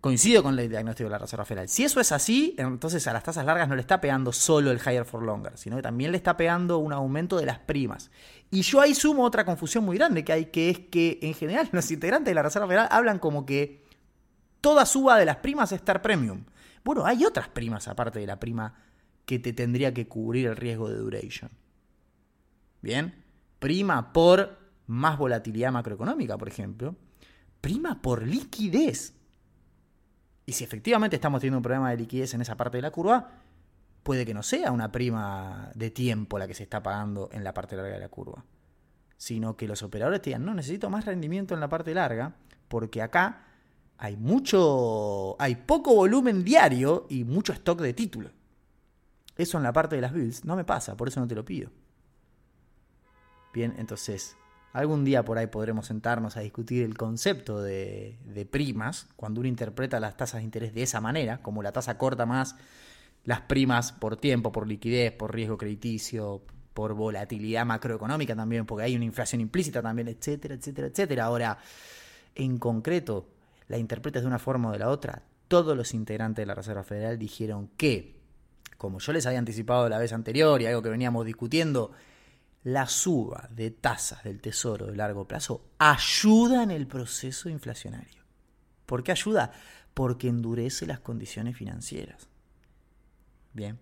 Coincido 0.01 0.43
con 0.43 0.59
el 0.59 0.69
diagnóstico 0.69 1.09
de 1.09 1.13
la 1.13 1.19
Reserva 1.19 1.45
Federal. 1.45 1.69
Si 1.69 1.85
eso 1.85 2.01
es 2.01 2.11
así, 2.11 2.55
entonces 2.57 3.07
a 3.07 3.13
las 3.13 3.23
tasas 3.23 3.45
largas 3.45 3.69
no 3.69 3.75
le 3.75 3.83
está 3.83 4.01
pegando 4.01 4.33
solo 4.33 4.71
el 4.71 4.79
higher 4.79 5.05
for 5.05 5.23
longer, 5.23 5.59
sino 5.59 5.77
que 5.77 5.83
también 5.83 6.11
le 6.11 6.17
está 6.17 6.39
pegando 6.39 6.79
un 6.79 6.95
aumento 6.95 7.37
de 7.37 7.45
las 7.45 7.59
primas. 7.59 8.11
Y 8.51 8.63
yo 8.63 8.81
ahí 8.81 8.95
sumo 8.95 9.25
otra 9.25 9.45
confusión 9.45 9.85
muy 9.85 9.99
grande 9.99 10.25
que 10.25 10.33
hay, 10.33 10.47
que 10.47 10.71
es 10.71 10.79
que 10.79 11.19
en 11.21 11.35
general 11.35 11.69
los 11.73 11.91
integrantes 11.91 12.31
de 12.31 12.35
la 12.35 12.43
Reserva 12.43 12.67
Federal 12.67 12.89
hablan 12.91 13.19
como 13.19 13.45
que 13.45 13.85
toda 14.63 14.87
suba 14.87 15.19
de 15.19 15.27
las 15.27 15.37
primas 15.37 15.71
es 15.73 15.81
estar 15.81 16.01
premium. 16.01 16.45
Bueno, 16.83 17.05
hay 17.05 17.27
otras 17.27 17.49
primas 17.49 17.87
aparte 17.87 18.21
de 18.21 18.27
la 18.27 18.41
prima 18.41 18.75
que 19.27 19.39
te 19.39 19.53
tendría 19.53 19.93
que 19.93 20.09
cubrir 20.09 20.47
el 20.47 20.57
riesgo 20.57 20.89
de 20.89 20.97
duration. 20.97 21.51
Bien, 22.81 23.20
prima 23.61 24.13
por 24.13 24.59
más 24.89 25.17
volatilidad 25.17 25.71
macroeconómica, 25.71 26.37
por 26.37 26.49
ejemplo, 26.49 26.97
prima 27.61 28.03
por 28.03 28.27
liquidez. 28.27 29.15
Y 30.47 30.53
si 30.53 30.65
efectivamente 30.65 31.15
estamos 31.15 31.41
teniendo 31.41 31.59
un 31.59 31.63
problema 31.63 31.91
de 31.91 31.99
liquidez 31.99 32.35
en 32.35 32.41
esa 32.41 32.57
parte 32.57 32.79
de 32.79 32.83
la 32.83 32.91
curva, 32.91 33.31
puede 34.03 34.27
que 34.27 34.35
no 34.35 34.43
sea 34.43 34.73
una 34.73 34.91
prima 34.91 35.71
de 35.77 35.91
tiempo 35.91 36.39
la 36.39 36.49
que 36.49 36.55
se 36.55 36.65
está 36.65 36.83
pagando 36.83 37.29
en 37.33 37.45
la 37.45 37.55
parte 37.55 37.77
larga 37.77 37.93
de 37.93 38.01
la 38.01 38.09
curva, 38.09 38.45
sino 39.17 39.57
que 39.57 39.69
los 39.69 39.85
operadores 39.85 40.23
te 40.23 40.31
digan, 40.31 40.45
no, 40.45 40.55
necesito 40.55 40.91
más 40.91 41.05
rendimiento 41.05 41.55
en 41.55 41.61
la 41.61 41.69
parte 41.69 41.95
larga, 41.95 42.35
porque 42.67 43.03
acá 43.03 43.45
hay 43.99 44.17
mucho, 44.17 45.41
hay 45.41 45.55
poco 45.55 45.95
volumen 45.95 46.43
diario 46.43 47.07
y 47.09 47.23
mucho 47.23 47.53
stock 47.53 47.81
de 47.81 47.93
título. 47.93 48.31
Eso 49.37 49.59
en 49.59 49.63
la 49.63 49.73
parte 49.73 49.97
de 49.97 50.03
las 50.03 50.13
bills 50.13 50.45
no 50.45 50.57
me 50.57 50.65
pasa, 50.65 50.97
por 50.97 51.09
eso 51.09 51.21
no 51.21 51.29
te 51.29 51.35
lo 51.35 51.45
pido. 51.45 51.71
Bien, 53.53 53.75
entonces, 53.79 54.37
algún 54.73 55.05
día 55.05 55.25
por 55.25 55.39
ahí 55.39 55.49
podremos 55.49 55.87
sentarnos 55.87 56.37
a 56.37 56.41
discutir 56.41 56.85
el 56.85 56.97
concepto 56.97 57.61
de, 57.61 58.17
primas, 58.51 59.09
cuando 59.17 59.41
uno 59.41 59.49
interpreta 59.49 59.99
las 59.99 60.17
tasas 60.17 60.41
de 60.41 60.45
interés 60.45 60.75
de 60.75 60.83
esa 60.83 61.01
manera, 61.01 61.39
como 61.43 61.63
la 61.63 61.73
tasa 61.73 61.99
corta 61.99 62.27
más 62.27 62.57
las 63.25 63.43
primas 63.43 63.93
por 63.93 64.17
tiempo, 64.17 64.51
por 64.51 64.67
liquidez, 64.67 65.13
por 65.13 65.35
riesgo 65.35 65.59
crediticio, 65.59 66.43
por 66.73 66.95
volatilidad 66.95 67.67
macroeconómica 67.67 68.35
también, 68.35 68.65
porque 68.65 68.85
hay 68.85 68.97
una 68.97 69.05
inflación 69.05 69.41
implícita 69.41 69.83
también, 69.83 70.09
etcétera, 70.09 70.55
etcétera, 70.55 70.89
etcétera. 70.89 71.25
Ahora, 71.25 71.59
en 72.35 72.59
concreto, 72.59 73.29
la 73.69 73.77
interpretas 73.77 74.23
de 74.23 74.29
una 74.29 74.39
forma 74.39 74.71
o 74.71 74.73
de 74.73 74.79
la 74.79 74.89
otra. 74.89 75.23
Todos 75.49 75.77
los 75.77 75.93
integrantes 75.95 76.43
de 76.43 76.47
la 76.47 76.55
Reserva 76.55 76.85
Federal 76.85 77.19
dijeron 77.19 77.71
que, 77.77 78.17
como 78.79 79.01
yo 79.01 79.13
les 79.13 79.27
había 79.27 79.39
anticipado 79.39 79.89
la 79.89 79.99
vez 79.99 80.13
anterior 80.13 80.63
y 80.63 80.67
algo 80.67 80.81
que 80.81 80.89
veníamos 80.89 81.27
discutiendo, 81.27 81.91
la 82.63 82.87
suba 82.87 83.49
de 83.51 83.71
tasas 83.71 84.23
del 84.25 84.41
tesoro 84.41 84.87
de 84.87 84.97
largo 84.97 85.27
plazo 85.27 85.71
ayuda 85.79 86.63
en 86.63 86.71
el 86.71 86.87
proceso 86.87 87.49
inflacionario. 87.49 88.23
¿Por 88.87 89.03
qué 89.03 89.13
ayuda? 89.13 89.53
Porque 89.95 90.29
endurece 90.29 90.87
las 90.87 91.01
condiciones 91.01 91.57
financieras. 91.57 92.29
Bien, 93.53 93.79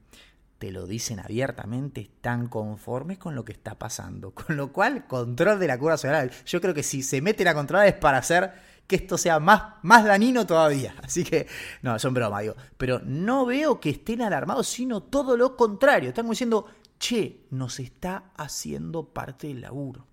te 0.58 0.70
lo 0.70 0.86
dicen 0.86 1.20
abiertamente, 1.20 2.00
están 2.00 2.48
conformes 2.48 3.18
con 3.18 3.34
lo 3.34 3.44
que 3.44 3.52
está 3.52 3.78
pasando. 3.78 4.30
Con 4.34 4.56
lo 4.56 4.72
cual, 4.72 5.06
control 5.06 5.58
de 5.58 5.66
la 5.66 5.78
curva 5.78 5.96
soberana. 5.96 6.30
Yo 6.46 6.60
creo 6.60 6.74
que 6.74 6.82
si 6.82 7.02
se 7.02 7.20
meten 7.20 7.48
a 7.48 7.54
controlar 7.54 7.86
es 7.86 7.94
para 7.94 8.18
hacer 8.18 8.52
que 8.86 8.96
esto 8.96 9.18
sea 9.18 9.38
más, 9.38 9.74
más 9.82 10.04
dañino 10.04 10.46
todavía. 10.46 10.94
Así 11.02 11.22
que, 11.22 11.46
no, 11.82 11.98
son 11.98 12.14
broma, 12.14 12.40
digo. 12.40 12.56
Pero 12.76 13.00
no 13.04 13.46
veo 13.46 13.78
que 13.78 13.90
estén 13.90 14.22
alarmados, 14.22 14.66
sino 14.66 15.02
todo 15.02 15.36
lo 15.36 15.56
contrario. 15.56 16.08
Están 16.08 16.28
diciendo, 16.28 16.66
che, 16.98 17.46
nos 17.50 17.80
está 17.80 18.32
haciendo 18.36 19.08
parte 19.08 19.48
del 19.48 19.60
laburo. 19.60 20.06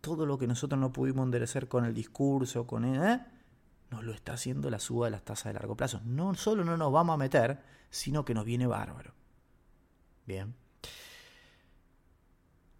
Todo 0.00 0.26
lo 0.26 0.38
que 0.38 0.46
nosotros 0.46 0.80
no 0.80 0.92
pudimos 0.92 1.24
enderecer 1.24 1.68
con 1.68 1.84
el 1.84 1.94
discurso, 1.94 2.66
con 2.66 2.84
el, 2.84 3.02
¿eh? 3.02 3.20
nos 3.90 4.04
lo 4.04 4.12
está 4.12 4.32
haciendo 4.32 4.70
la 4.70 4.78
suba 4.78 5.06
de 5.06 5.12
las 5.12 5.24
tasas 5.24 5.52
de 5.52 5.54
largo 5.54 5.76
plazo. 5.76 6.00
No 6.04 6.34
solo 6.34 6.64
no 6.64 6.76
nos 6.76 6.92
vamos 6.92 7.14
a 7.14 7.18
meter, 7.18 7.60
sino 7.90 8.24
que 8.24 8.34
nos 8.34 8.44
viene 8.44 8.66
bárbaro. 8.66 9.12
Bien. 10.26 10.54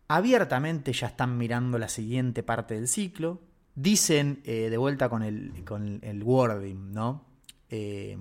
Abiertamente 0.09 0.93
ya 0.93 1.09
están 1.09 1.39
mirando 1.39 1.79
la 1.79 1.89
siguiente 1.89 2.43
parte 2.43 2.75
del 2.75 2.89
ciclo. 2.89 3.41
Dicen, 3.75 4.43
eh, 4.45 4.69
de 4.69 4.77
vuelta 4.77 5.09
con 5.09 5.23
el, 5.23 5.65
con 5.65 6.01
el 6.03 6.23
wording, 6.23 6.93
¿no? 6.93 7.25
Eh, 7.69 8.19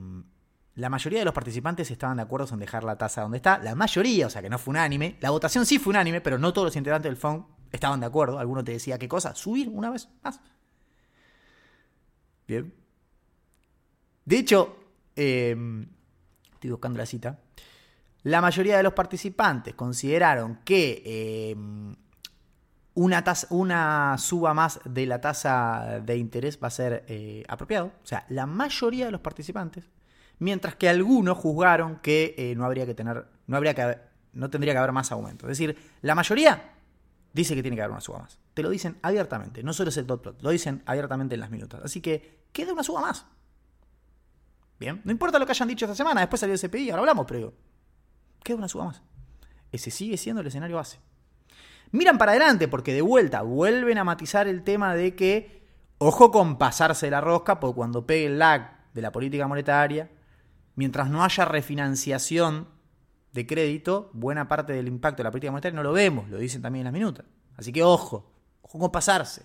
la 0.75 0.89
mayoría 0.89 1.19
de 1.19 1.25
los 1.25 1.33
participantes 1.33 1.91
estaban 1.91 2.17
de 2.17 2.23
acuerdo 2.23 2.47
en 2.53 2.59
dejar 2.59 2.83
la 2.83 2.97
tasa 2.97 3.21
donde 3.21 3.37
está. 3.37 3.57
La 3.59 3.75
mayoría, 3.75 4.27
o 4.27 4.29
sea 4.29 4.41
que 4.41 4.49
no 4.49 4.57
fue 4.57 4.71
unánime. 4.71 5.17
La 5.19 5.29
votación 5.29 5.65
sí 5.65 5.79
fue 5.79 5.91
unánime, 5.91 6.21
pero 6.21 6.37
no 6.37 6.53
todos 6.53 6.67
los 6.67 6.75
integrantes 6.75 7.09
del 7.09 7.17
FON 7.17 7.45
estaban 7.71 7.99
de 7.99 8.05
acuerdo. 8.05 8.39
Alguno 8.39 8.63
te 8.63 8.71
decía 8.71 8.97
qué 8.97 9.07
cosa, 9.07 9.35
subir 9.35 9.69
una 9.69 9.89
vez 9.89 10.07
más. 10.23 10.39
Bien. 12.47 12.73
De 14.25 14.37
hecho, 14.37 14.77
eh, 15.15 15.55
estoy 16.53 16.69
buscando 16.69 16.97
la 16.97 17.05
cita. 17.05 17.39
La 18.23 18.39
mayoría 18.39 18.77
de 18.77 18.83
los 18.83 18.93
participantes 18.93 19.73
consideraron 19.73 20.59
que 20.63 21.01
eh, 21.05 21.55
una, 22.93 23.23
tasa, 23.23 23.47
una 23.49 24.15
suba 24.17 24.53
más 24.53 24.79
de 24.85 25.05
la 25.05 25.19
tasa 25.19 26.01
de 26.03 26.17
interés 26.17 26.59
va 26.61 26.67
a 26.67 26.71
ser 26.71 27.03
eh, 27.07 27.43
apropiado. 27.47 27.87
O 27.87 28.07
sea, 28.07 28.25
la 28.29 28.45
mayoría 28.45 29.05
de 29.05 29.11
los 29.11 29.21
participantes. 29.21 29.89
Mientras 30.41 30.73
que 30.73 30.89
algunos 30.89 31.37
juzgaron 31.37 31.97
que 31.97 32.33
eh, 32.35 32.55
no 32.55 32.65
habría 32.65 32.87
que 32.87 32.95
tener, 32.95 33.27
no 33.45 33.57
habría 33.57 33.75
que 33.75 33.99
no 34.33 34.49
tendría 34.49 34.73
que 34.73 34.79
haber 34.79 34.91
más 34.91 35.11
aumento. 35.11 35.45
Es 35.45 35.59
decir, 35.59 35.77
la 36.01 36.15
mayoría 36.15 36.73
dice 37.31 37.53
que 37.53 37.61
tiene 37.61 37.77
que 37.77 37.83
haber 37.83 37.91
una 37.91 38.01
suba 38.01 38.21
más. 38.21 38.39
Te 38.55 38.63
lo 38.63 38.71
dicen 38.71 38.97
abiertamente, 39.03 39.61
no 39.61 39.71
solo 39.71 39.89
es 39.89 39.97
el 39.97 40.07
dot 40.07 40.23
plot, 40.23 40.41
lo 40.41 40.49
dicen 40.49 40.81
abiertamente 40.87 41.35
en 41.35 41.41
las 41.41 41.51
minutas. 41.51 41.81
Así 41.83 42.01
que 42.01 42.39
queda 42.51 42.73
una 42.73 42.81
suba 42.81 43.01
más. 43.01 43.27
Bien, 44.79 44.99
no 45.03 45.11
importa 45.11 45.37
lo 45.37 45.45
que 45.45 45.51
hayan 45.51 45.67
dicho 45.67 45.85
esta 45.85 45.93
semana, 45.93 46.21
después 46.21 46.39
salió 46.39 46.55
el 46.55 46.59
CPI, 46.59 46.89
ahora 46.89 47.01
hablamos, 47.01 47.27
pero 47.27 47.37
digo, 47.37 47.53
queda 48.43 48.57
una 48.57 48.67
suba 48.67 48.85
más. 48.85 49.03
Ese 49.71 49.91
sigue 49.91 50.17
siendo 50.17 50.41
el 50.41 50.47
escenario 50.47 50.77
base. 50.77 50.97
Miran 51.91 52.17
para 52.17 52.31
adelante 52.31 52.67
porque 52.67 52.95
de 52.95 53.03
vuelta 53.03 53.43
vuelven 53.43 53.99
a 53.99 54.03
matizar 54.03 54.47
el 54.47 54.63
tema 54.63 54.95
de 54.95 55.15
que, 55.15 55.67
ojo 55.99 56.31
con 56.31 56.57
pasarse 56.57 57.11
la 57.11 57.21
rosca, 57.21 57.59
porque 57.59 57.75
cuando 57.75 58.07
pegue 58.07 58.25
el 58.25 58.39
lag 58.39 58.91
de 58.91 59.03
la 59.03 59.11
política 59.11 59.47
monetaria, 59.47 60.09
mientras 60.75 61.09
no 61.09 61.23
haya 61.23 61.45
refinanciación 61.45 62.67
de 63.33 63.47
crédito, 63.47 64.09
buena 64.13 64.47
parte 64.47 64.73
del 64.73 64.87
impacto 64.87 65.17
de 65.17 65.23
la 65.25 65.31
política 65.31 65.51
monetaria 65.51 65.75
no 65.75 65.83
lo 65.83 65.93
vemos, 65.93 66.29
lo 66.29 66.37
dicen 66.37 66.61
también 66.61 66.81
en 66.81 66.85
las 66.85 66.93
minutas. 66.93 67.25
Así 67.55 67.71
que 67.71 67.83
ojo, 67.83 68.31
ojo 68.61 68.79
con 68.79 68.91
pasarse. 68.91 69.43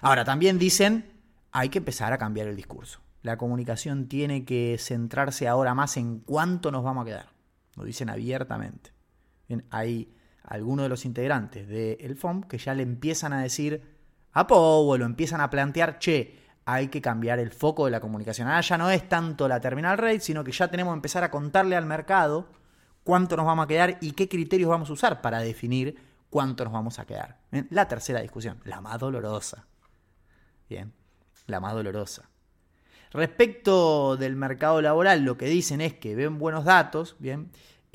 Ahora, 0.00 0.24
también 0.24 0.58
dicen, 0.58 1.12
hay 1.52 1.68
que 1.68 1.78
empezar 1.78 2.12
a 2.12 2.18
cambiar 2.18 2.48
el 2.48 2.56
discurso. 2.56 3.00
La 3.22 3.36
comunicación 3.38 4.08
tiene 4.08 4.44
que 4.44 4.76
centrarse 4.78 5.48
ahora 5.48 5.74
más 5.74 5.96
en 5.96 6.20
cuánto 6.20 6.70
nos 6.70 6.84
vamos 6.84 7.02
a 7.02 7.06
quedar. 7.06 7.28
Lo 7.74 7.84
dicen 7.84 8.08
abiertamente. 8.08 8.92
Hay 9.70 10.12
algunos 10.42 10.84
de 10.84 10.88
los 10.88 11.04
integrantes 11.04 11.66
del 11.68 12.16
FOM 12.16 12.42
que 12.42 12.58
ya 12.58 12.74
le 12.74 12.82
empiezan 12.82 13.32
a 13.32 13.42
decir 13.42 13.82
a 14.32 14.46
Powell, 14.46 15.00
lo 15.00 15.06
empiezan 15.06 15.40
a 15.40 15.50
plantear, 15.50 15.98
che, 15.98 16.45
hay 16.66 16.88
que 16.88 17.00
cambiar 17.00 17.38
el 17.38 17.52
foco 17.52 17.84
de 17.84 17.92
la 17.92 18.00
comunicación. 18.00 18.48
Ahora 18.48 18.60
ya 18.60 18.76
no 18.76 18.90
es 18.90 19.08
tanto 19.08 19.46
la 19.48 19.60
terminal 19.60 19.96
rate, 19.96 20.20
sino 20.20 20.42
que 20.42 20.50
ya 20.50 20.68
tenemos 20.68 20.92
que 20.92 20.96
empezar 20.96 21.22
a 21.22 21.30
contarle 21.30 21.76
al 21.76 21.86
mercado 21.86 22.48
cuánto 23.04 23.36
nos 23.36 23.46
vamos 23.46 23.64
a 23.64 23.68
quedar 23.68 23.98
y 24.00 24.12
qué 24.12 24.28
criterios 24.28 24.68
vamos 24.68 24.90
a 24.90 24.92
usar 24.92 25.22
para 25.22 25.38
definir 25.38 25.96
cuánto 26.28 26.64
nos 26.64 26.72
vamos 26.72 26.98
a 26.98 27.06
quedar. 27.06 27.38
La 27.70 27.86
tercera 27.86 28.20
discusión, 28.20 28.60
la 28.64 28.80
más 28.80 28.98
dolorosa. 28.98 29.64
Bien, 30.68 30.92
la 31.46 31.60
más 31.60 31.72
dolorosa. 31.72 32.28
Respecto 33.12 34.16
del 34.16 34.34
mercado 34.34 34.82
laboral, 34.82 35.22
lo 35.22 35.38
que 35.38 35.46
dicen 35.46 35.80
es 35.80 35.94
que 35.94 36.16
ven 36.16 36.38
buenos 36.38 36.64
datos, 36.64 37.14
bien, 37.20 37.48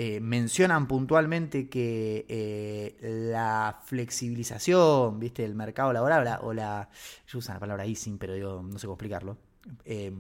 eh, 0.04 0.20
mencionan 0.20 0.88
puntualmente 0.88 1.70
que 1.70 2.26
eh, 2.28 2.98
la 3.02 3.82
flexibilización, 3.86 5.20
viste, 5.20 5.44
del 5.44 5.54
mercado 5.56 5.94
laboral, 5.94 6.24
la- 6.26 6.40
o 6.42 6.54
la, 6.54 6.90
yo 7.28 7.38
uso 7.40 7.54
la 7.54 7.60
palabra 7.60 7.86
easing, 7.86 8.18
pero 8.18 8.36
yo 8.36 8.64
no 8.64 8.80
sé 8.80 8.88
cómo 8.88 8.96
explicarlo. 8.96 9.38
Eh, 9.86 10.12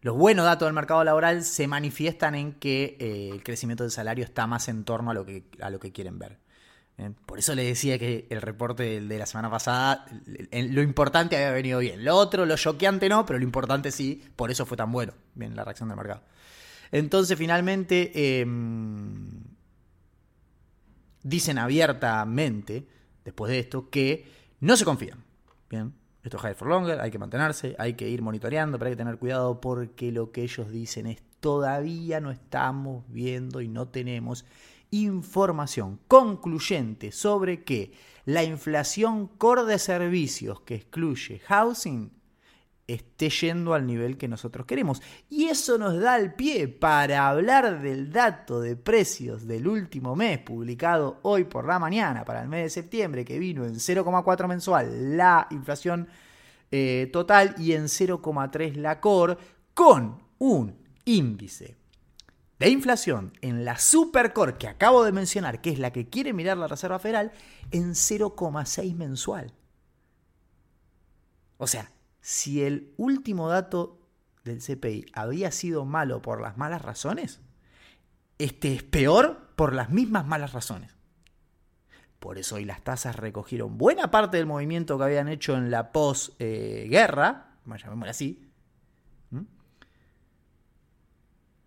los 0.00 0.16
buenos 0.16 0.44
datos 0.44 0.66
del 0.66 0.72
mercado 0.74 1.04
laboral 1.04 1.44
se 1.44 1.68
manifiestan 1.68 2.34
en 2.34 2.52
que 2.54 2.96
eh, 2.98 3.28
el 3.32 3.42
crecimiento 3.42 3.84
del 3.84 3.90
salario 3.92 4.24
está 4.24 4.46
más 4.46 4.68
en 4.68 4.84
torno 4.84 5.10
a 5.10 5.14
lo 5.14 5.24
que, 5.24 5.44
a 5.60 5.70
lo 5.70 5.78
que 5.78 5.92
quieren 5.92 6.18
ver. 6.18 6.38
Por 7.26 7.38
eso 7.38 7.54
le 7.54 7.64
decía 7.64 7.98
que 7.98 8.26
el 8.30 8.40
reporte 8.40 9.00
de 9.00 9.18
la 9.18 9.26
semana 9.26 9.50
pasada, 9.50 10.06
el- 10.26 10.48
el- 10.52 10.74
lo 10.74 10.82
importante 10.82 11.36
había 11.36 11.50
venido 11.50 11.80
bien. 11.80 12.04
Lo 12.04 12.14
otro, 12.16 12.46
lo 12.46 12.56
choqueante 12.56 13.08
no, 13.08 13.26
pero 13.26 13.38
lo 13.38 13.44
importante 13.44 13.90
sí, 13.90 14.22
por 14.36 14.50
eso 14.50 14.66
fue 14.66 14.76
tan 14.76 14.92
bueno, 14.92 15.12
bien, 15.34 15.56
la 15.56 15.64
reacción 15.64 15.88
del 15.88 15.96
mercado. 15.96 16.22
Entonces, 16.92 17.36
finalmente, 17.38 18.12
eh, 18.14 18.46
dicen 21.22 21.58
abiertamente, 21.58 22.86
después 23.24 23.50
de 23.50 23.58
esto, 23.58 23.90
que 23.90 24.26
no 24.60 24.76
se 24.76 24.84
confían. 24.84 25.24
Bien, 25.70 25.94
esto 26.22 26.36
es 26.36 26.42
high 26.42 26.54
for 26.54 26.68
longer, 26.68 27.00
hay 27.00 27.10
que 27.10 27.18
mantenerse, 27.18 27.74
hay 27.78 27.94
que 27.94 28.08
ir 28.08 28.22
monitoreando, 28.22 28.78
pero 28.78 28.88
hay 28.88 28.92
que 28.92 28.98
tener 28.98 29.18
cuidado 29.18 29.60
porque 29.60 30.12
lo 30.12 30.30
que 30.30 30.42
ellos 30.42 30.70
dicen 30.70 31.06
es 31.06 31.22
todavía 31.40 32.20
no 32.20 32.30
estamos 32.30 33.04
viendo 33.08 33.60
y 33.60 33.68
no 33.68 33.88
tenemos 33.88 34.44
información 34.92 35.98
concluyente 36.06 37.10
sobre 37.10 37.64
que 37.64 37.92
la 38.26 38.44
inflación 38.44 39.26
core 39.26 39.64
de 39.64 39.78
servicios 39.78 40.60
que 40.60 40.76
excluye 40.76 41.40
housing 41.40 42.12
esté 42.86 43.30
yendo 43.30 43.74
al 43.74 43.86
nivel 43.86 44.16
que 44.16 44.28
nosotros 44.28 44.66
queremos. 44.66 45.00
Y 45.30 45.44
eso 45.44 45.78
nos 45.78 45.98
da 46.00 46.16
el 46.16 46.34
pie 46.34 46.68
para 46.68 47.28
hablar 47.28 47.80
del 47.80 48.12
dato 48.12 48.60
de 48.60 48.76
precios 48.76 49.46
del 49.46 49.66
último 49.66 50.16
mes 50.16 50.38
publicado 50.38 51.20
hoy 51.22 51.44
por 51.44 51.66
la 51.66 51.78
mañana 51.78 52.24
para 52.24 52.42
el 52.42 52.48
mes 52.48 52.64
de 52.64 52.70
septiembre, 52.70 53.24
que 53.24 53.38
vino 53.38 53.64
en 53.64 53.74
0,4 53.74 54.48
mensual 54.48 55.16
la 55.16 55.46
inflación 55.50 56.08
eh, 56.70 57.10
total 57.12 57.54
y 57.58 57.72
en 57.72 57.84
0,3 57.84 58.74
la 58.76 59.00
core, 59.00 59.36
con 59.74 60.22
un 60.38 60.76
índice 61.04 61.76
de 62.58 62.70
inflación 62.70 63.32
en 63.40 63.64
la 63.64 63.76
supercore 63.76 64.56
que 64.56 64.68
acabo 64.68 65.04
de 65.04 65.12
mencionar, 65.12 65.60
que 65.60 65.70
es 65.70 65.78
la 65.78 65.92
que 65.92 66.08
quiere 66.08 66.32
mirar 66.32 66.56
la 66.56 66.68
Reserva 66.68 66.98
Federal, 66.98 67.32
en 67.72 67.90
0,6 67.90 68.94
mensual. 68.94 69.52
O 71.58 71.66
sea, 71.66 71.90
si 72.22 72.62
el 72.62 72.94
último 72.96 73.48
dato 73.48 73.98
del 74.44 74.60
CPI 74.60 75.06
había 75.12 75.50
sido 75.50 75.84
malo 75.84 76.22
por 76.22 76.40
las 76.40 76.56
malas 76.56 76.80
razones, 76.80 77.40
este 78.38 78.74
es 78.74 78.82
peor 78.82 79.52
por 79.56 79.74
las 79.74 79.90
mismas 79.90 80.26
malas 80.26 80.52
razones. 80.52 80.96
Por 82.20 82.38
eso 82.38 82.54
hoy 82.54 82.64
las 82.64 82.82
tasas 82.82 83.16
recogieron 83.16 83.76
buena 83.76 84.12
parte 84.12 84.36
del 84.36 84.46
movimiento 84.46 84.96
que 84.96 85.04
habían 85.04 85.28
hecho 85.28 85.56
en 85.56 85.72
la 85.72 85.90
posguerra, 85.90 87.56
llamémoslo 87.66 88.10
así. 88.10 88.48
¿Mm? 89.30 89.42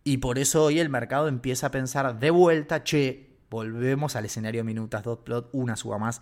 Y 0.05 0.17
por 0.17 0.39
eso 0.39 0.63
hoy 0.63 0.79
el 0.79 0.89
mercado 0.89 1.27
empieza 1.27 1.67
a 1.67 1.71
pensar 1.71 2.17
de 2.17 2.31
vuelta, 2.31 2.83
che, 2.83 3.37
volvemos 3.49 4.15
al 4.15 4.25
escenario 4.25 4.63
minutas 4.63 5.03
dot 5.03 5.25
plot, 5.25 5.49
una 5.51 5.75
suba 5.75 5.97
más 5.97 6.21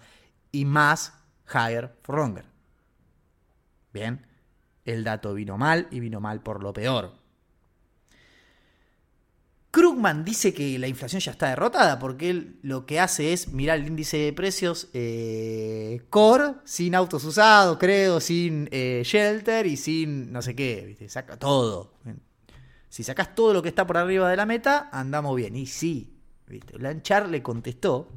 y 0.51 0.65
más 0.65 1.13
higher 1.47 1.95
for 2.01 2.15
longer. 2.15 2.52
Bien, 3.93 4.25
el 4.85 5.03
dato 5.03 5.33
vino 5.33 5.57
mal 5.57 5.87
y 5.91 5.99
vino 5.99 6.19
mal 6.19 6.41
por 6.41 6.63
lo 6.63 6.73
peor. 6.73 7.23
Krugman 9.73 10.23
dice 10.23 10.53
que 10.53 10.77
la 10.77 10.87
inflación 10.87 11.19
ya 11.19 11.31
está 11.31 11.49
derrotada 11.49 11.97
porque 11.97 12.29
él 12.29 12.59
lo 12.61 12.85
que 12.85 12.99
hace 12.99 13.33
es 13.33 13.47
mirar 13.47 13.79
el 13.79 13.87
índice 13.87 14.17
de 14.17 14.31
precios 14.31 14.89
eh, 14.93 16.05
core, 16.11 16.57
sin 16.63 16.93
autos 16.93 17.23
usados, 17.25 17.79
creo, 17.79 18.19
sin 18.19 18.69
eh, 18.71 19.01
shelter 19.03 19.65
y 19.65 19.75
sin 19.75 20.31
no 20.31 20.43
sé 20.43 20.55
qué, 20.55 20.83
¿viste? 20.85 21.09
saca 21.09 21.37
todo. 21.37 21.95
Si 22.87 23.03
sacas 23.03 23.33
todo 23.33 23.51
lo 23.51 23.63
que 23.63 23.69
está 23.69 23.87
por 23.87 23.97
arriba 23.97 24.29
de 24.29 24.37
la 24.37 24.45
meta, 24.45 24.89
andamos 24.91 25.35
bien. 25.35 25.55
Y 25.55 25.65
sí, 25.65 26.19
¿viste? 26.45 26.77
Blanchard 26.77 27.31
le 27.31 27.41
contestó 27.41 28.11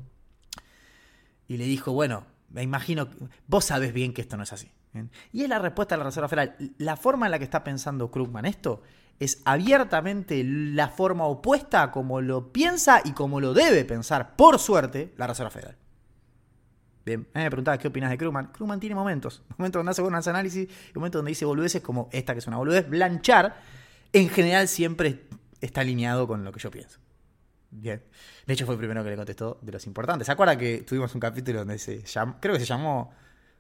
y 1.49 1.57
le 1.57 1.65
dijo, 1.65 1.93
bueno, 1.93 2.27
me 2.51 2.63
imagino, 2.63 3.09
vos 3.47 3.65
sabés 3.65 3.95
bien 3.95 4.13
que 4.13 4.21
esto 4.21 4.37
no 4.37 4.43
es 4.43 4.53
así. 4.53 4.71
Y 5.33 5.43
es 5.43 5.49
la 5.49 5.59
respuesta 5.59 5.95
de 5.95 5.99
la 5.99 6.05
Reserva 6.05 6.29
Federal. 6.29 6.57
La 6.79 6.97
forma 6.97 7.27
en 7.27 7.33
la 7.33 7.39
que 7.39 7.45
está 7.45 7.63
pensando 7.65 8.11
Krugman 8.11 8.47
esto 8.47 8.83
es 9.19 9.43
abiertamente 9.45 10.43
la 10.45 10.89
forma 10.89 11.25
opuesta 11.25 11.83
a 11.83 11.91
como 11.91 12.21
lo 12.21 12.53
piensa 12.53 13.01
y 13.05 13.13
como 13.13 13.41
lo 13.41 13.55
debe 13.55 13.85
pensar, 13.85 14.37
por 14.37 14.59
suerte, 14.59 15.15
la 15.17 15.27
Reserva 15.27 15.51
Federal. 15.51 15.77
Bien, 17.05 17.27
a 17.35 17.39
mí 17.39 17.45
me 17.45 17.51
preguntaba 17.51 17.79
qué 17.79 17.89
opinas 17.89 18.11
de 18.11 18.19
Krugman. 18.19 18.49
Krugman 18.49 18.81
tiene 18.81 18.97
momentos, 18.97 19.43
momentos 19.57 19.79
donde 19.79 19.91
hace 19.91 20.03
buenos 20.03 20.27
análisis 20.27 20.69
y 20.69 20.99
momentos 20.99 21.21
donde 21.21 21.31
dice 21.31 21.45
boludeces 21.45 21.81
como 21.81 22.09
esta 22.11 22.33
que 22.33 22.41
es 22.41 22.47
una 22.49 22.57
boludez. 22.57 22.89
Blanchard, 22.89 23.53
en 24.13 24.29
general, 24.29 24.67
siempre 24.67 25.27
está 25.61 25.83
alineado 25.83 26.27
con 26.27 26.45
lo 26.45 26.51
que 26.51 26.59
yo 26.59 26.71
pienso. 26.71 26.99
Bien. 27.71 28.03
De 28.45 28.55
hecho, 28.55 28.67
fue 28.67 28.75
el 28.75 28.79
primero 28.79 29.05
que 29.05 29.11
le 29.11 29.17
contestó 29.17 29.59
de 29.63 29.73
los 29.73 29.87
importantes. 29.87 30.27
¿Se 30.27 30.33
acuerda 30.33 30.59
que 30.59 30.79
tuvimos 30.83 31.15
un 31.15 31.21
capítulo 31.21 31.61
donde 31.61 31.79
se 31.79 32.03
llamó, 32.03 32.37
creo 32.41 32.55
que 32.55 32.61
se 32.61 32.67
llamó, 32.67 33.13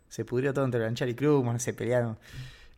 se 0.08 0.24
pudrió 0.24 0.52
todo 0.54 0.64
entre 0.64 0.80
Blanchard 0.80 1.08
y 1.08 1.14
Krugman, 1.14 1.60
se 1.60 1.72
pelearon? 1.74 2.18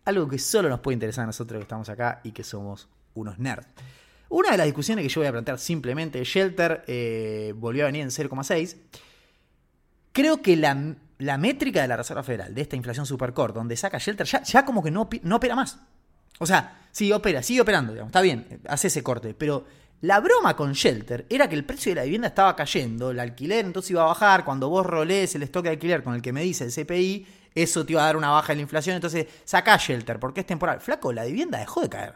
Algo 0.04 0.28
que 0.28 0.38
solo 0.38 0.68
nos 0.68 0.80
puede 0.80 0.94
interesar 0.94 1.24
a 1.24 1.26
nosotros 1.26 1.58
que 1.58 1.62
estamos 1.62 1.88
acá 1.88 2.20
y 2.24 2.32
que 2.32 2.44
somos 2.44 2.88
unos 3.14 3.38
nerds. 3.38 3.66
Una 4.30 4.50
de 4.50 4.58
las 4.58 4.66
discusiones 4.66 5.02
que 5.02 5.08
yo 5.08 5.20
voy 5.20 5.28
a 5.28 5.32
plantear 5.32 5.58
simplemente, 5.58 6.22
Shelter 6.22 6.84
eh, 6.86 7.54
volvió 7.56 7.84
a 7.84 7.86
venir 7.86 8.02
en 8.02 8.10
0,6. 8.10 8.76
Creo 10.12 10.42
que 10.42 10.56
la, 10.56 10.96
la, 11.18 11.38
métrica 11.38 11.80
de 11.80 11.88
la 11.88 11.96
Reserva 11.96 12.22
Federal, 12.22 12.54
de 12.54 12.60
esta 12.60 12.76
inflación 12.76 13.06
supercore, 13.06 13.54
donde 13.54 13.76
saca 13.76 13.98
Shelter, 13.98 14.26
ya, 14.26 14.42
ya 14.42 14.64
como 14.64 14.82
que 14.82 14.90
no, 14.90 15.08
no 15.22 15.36
opera 15.36 15.54
más. 15.54 15.78
O 16.38 16.46
sea, 16.46 16.88
sí 16.92 17.10
opera, 17.12 17.42
sigue 17.42 17.60
operando, 17.60 17.92
digamos, 17.92 18.10
está 18.10 18.20
bien, 18.20 18.60
hace 18.68 18.88
ese 18.88 19.02
corte, 19.02 19.34
pero 19.34 19.64
la 20.00 20.20
broma 20.20 20.54
con 20.54 20.72
Shelter 20.72 21.26
era 21.28 21.48
que 21.48 21.56
el 21.56 21.64
precio 21.64 21.90
de 21.90 21.96
la 21.96 22.04
vivienda 22.04 22.28
estaba 22.28 22.54
cayendo, 22.54 23.10
el 23.10 23.18
alquiler 23.18 23.64
entonces 23.64 23.90
iba 23.90 24.02
a 24.02 24.06
bajar, 24.06 24.44
cuando 24.44 24.68
vos 24.68 24.86
rolés 24.86 25.34
el 25.34 25.42
stock 25.44 25.64
de 25.64 25.70
alquiler 25.70 26.04
con 26.04 26.14
el 26.14 26.22
que 26.22 26.32
me 26.32 26.42
dice 26.42 26.64
el 26.64 26.72
CPI, 26.72 27.26
eso 27.54 27.84
te 27.84 27.92
iba 27.92 28.02
a 28.02 28.06
dar 28.06 28.16
una 28.16 28.30
baja 28.30 28.52
en 28.52 28.58
la 28.58 28.62
inflación, 28.62 28.94
entonces 28.94 29.26
saca 29.44 29.76
Shelter, 29.76 30.20
porque 30.20 30.40
es 30.40 30.46
temporal. 30.46 30.80
Flaco, 30.80 31.12
la 31.12 31.24
vivienda 31.24 31.58
dejó 31.58 31.80
de 31.80 31.88
caer. 31.88 32.14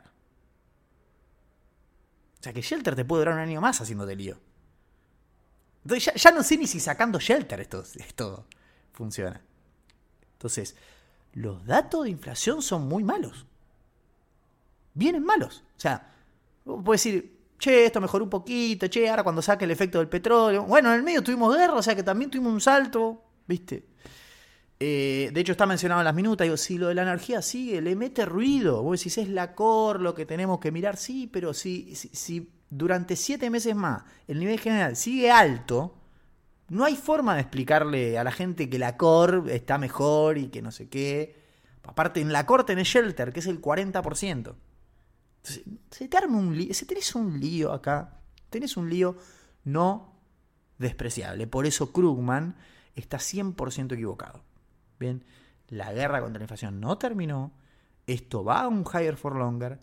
O 2.38 2.42
sea 2.42 2.52
que 2.52 2.62
Shelter 2.62 2.94
te 2.94 3.04
puede 3.04 3.22
durar 3.22 3.34
un 3.34 3.40
año 3.40 3.60
más 3.60 3.80
haciéndote 3.80 4.14
lío. 4.14 4.38
Entonces 5.84 6.14
ya, 6.14 6.30
no 6.30 6.42
sé 6.42 6.56
ni 6.56 6.66
si 6.68 6.78
sacando 6.78 7.18
Shelter 7.18 7.60
esto, 7.60 7.82
esto 7.96 8.46
funciona. 8.92 9.40
Entonces, 10.34 10.76
los 11.32 11.64
datos 11.66 12.04
de 12.04 12.10
inflación 12.10 12.62
son 12.62 12.86
muy 12.86 13.02
malos. 13.02 13.46
Vienen 14.94 15.24
malos. 15.24 15.64
O 15.76 15.80
sea, 15.80 16.12
puedes 16.64 17.02
decir, 17.02 17.41
che, 17.62 17.84
esto 17.86 18.00
mejoró 18.00 18.24
un 18.24 18.30
poquito, 18.30 18.88
che, 18.88 19.08
ahora 19.08 19.22
cuando 19.22 19.40
saque 19.40 19.64
el 19.64 19.70
efecto 19.70 19.98
del 19.98 20.08
petróleo. 20.08 20.64
Bueno, 20.64 20.90
en 20.90 20.96
el 20.96 21.04
medio 21.04 21.22
tuvimos 21.22 21.56
guerra, 21.56 21.74
o 21.74 21.82
sea 21.82 21.94
que 21.94 22.02
también 22.02 22.28
tuvimos 22.28 22.52
un 22.52 22.60
salto, 22.60 23.22
¿viste? 23.46 23.86
Eh, 24.80 25.30
de 25.32 25.40
hecho, 25.40 25.52
está 25.52 25.64
mencionado 25.64 26.00
en 26.00 26.06
las 26.06 26.14
minutas. 26.14 26.44
Digo, 26.44 26.56
si 26.56 26.76
lo 26.76 26.88
de 26.88 26.94
la 26.94 27.02
energía 27.02 27.40
sigue, 27.40 27.80
le 27.80 27.94
mete 27.94 28.24
ruido. 28.24 28.82
Vos 28.82 28.98
decís, 28.98 29.16
es 29.18 29.28
la 29.28 29.54
core 29.54 30.00
lo 30.00 30.12
que 30.12 30.26
tenemos 30.26 30.58
que 30.58 30.72
mirar. 30.72 30.96
Sí, 30.96 31.30
pero 31.32 31.54
si, 31.54 31.94
si, 31.94 32.50
durante 32.68 33.14
siete 33.14 33.48
meses 33.48 33.76
más 33.76 34.02
el 34.26 34.40
nivel 34.40 34.58
general 34.58 34.96
sigue 34.96 35.30
alto, 35.30 35.94
no 36.68 36.84
hay 36.84 36.96
forma 36.96 37.36
de 37.36 37.42
explicarle 37.42 38.18
a 38.18 38.24
la 38.24 38.32
gente 38.32 38.68
que 38.68 38.78
la 38.80 38.96
core 38.96 39.54
está 39.54 39.78
mejor 39.78 40.36
y 40.36 40.48
que 40.48 40.62
no 40.62 40.72
sé 40.72 40.88
qué. 40.88 41.36
Aparte, 41.84 42.20
en 42.20 42.32
la 42.32 42.44
core 42.44 42.64
tenés 42.64 42.88
shelter, 42.88 43.32
que 43.32 43.38
es 43.38 43.46
el 43.46 43.60
40%. 43.60 44.54
Entonces, 45.42 45.64
se 45.90 46.08
te 46.08 46.16
arma 46.16 46.38
un 46.38 46.56
lío. 46.56 46.72
Si 46.72 46.86
tenés 46.86 47.14
un 47.14 47.40
lío 47.40 47.72
acá, 47.72 48.20
tenés 48.48 48.76
un 48.76 48.88
lío 48.88 49.16
no 49.64 50.14
despreciable. 50.78 51.46
Por 51.46 51.66
eso 51.66 51.92
Krugman 51.92 52.56
está 52.94 53.18
100% 53.18 53.92
equivocado. 53.94 54.44
Bien, 54.98 55.24
la 55.68 55.92
guerra 55.92 56.20
contra 56.20 56.38
la 56.38 56.44
inflación 56.44 56.80
no 56.80 56.98
terminó. 56.98 57.52
Esto 58.06 58.44
va 58.44 58.62
a 58.62 58.68
un 58.68 58.84
higher 58.84 59.16
for 59.16 59.36
longer. 59.36 59.80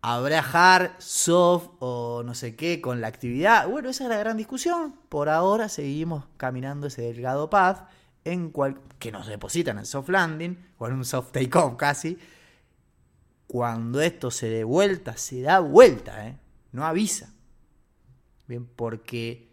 Habrá 0.00 0.40
hard, 0.40 0.92
soft 0.98 1.70
o 1.80 2.22
no 2.24 2.34
sé 2.34 2.54
qué 2.54 2.80
con 2.80 3.00
la 3.00 3.08
actividad. 3.08 3.68
Bueno, 3.68 3.88
esa 3.88 4.04
es 4.04 4.10
la 4.10 4.18
gran 4.18 4.36
discusión. 4.36 4.94
Por 5.08 5.28
ahora 5.28 5.68
seguimos 5.68 6.26
caminando 6.36 6.86
ese 6.86 7.02
delgado 7.02 7.50
path 7.50 7.88
en 8.24 8.50
cual, 8.50 8.80
que 8.98 9.10
nos 9.10 9.26
depositan 9.26 9.78
en 9.78 9.86
soft 9.86 10.08
landing 10.08 10.58
o 10.78 10.86
en 10.86 10.92
un 10.92 11.04
soft 11.04 11.32
takeoff 11.32 11.76
casi. 11.76 12.18
Cuando 13.48 14.00
esto 14.00 14.30
se 14.30 14.48
dé 14.48 14.62
vuelta, 14.62 15.16
se 15.16 15.40
da 15.40 15.58
vuelta, 15.58 16.28
¿eh? 16.28 16.38
no 16.70 16.84
avisa. 16.84 17.32
Bien, 18.46 18.66
porque 18.66 19.48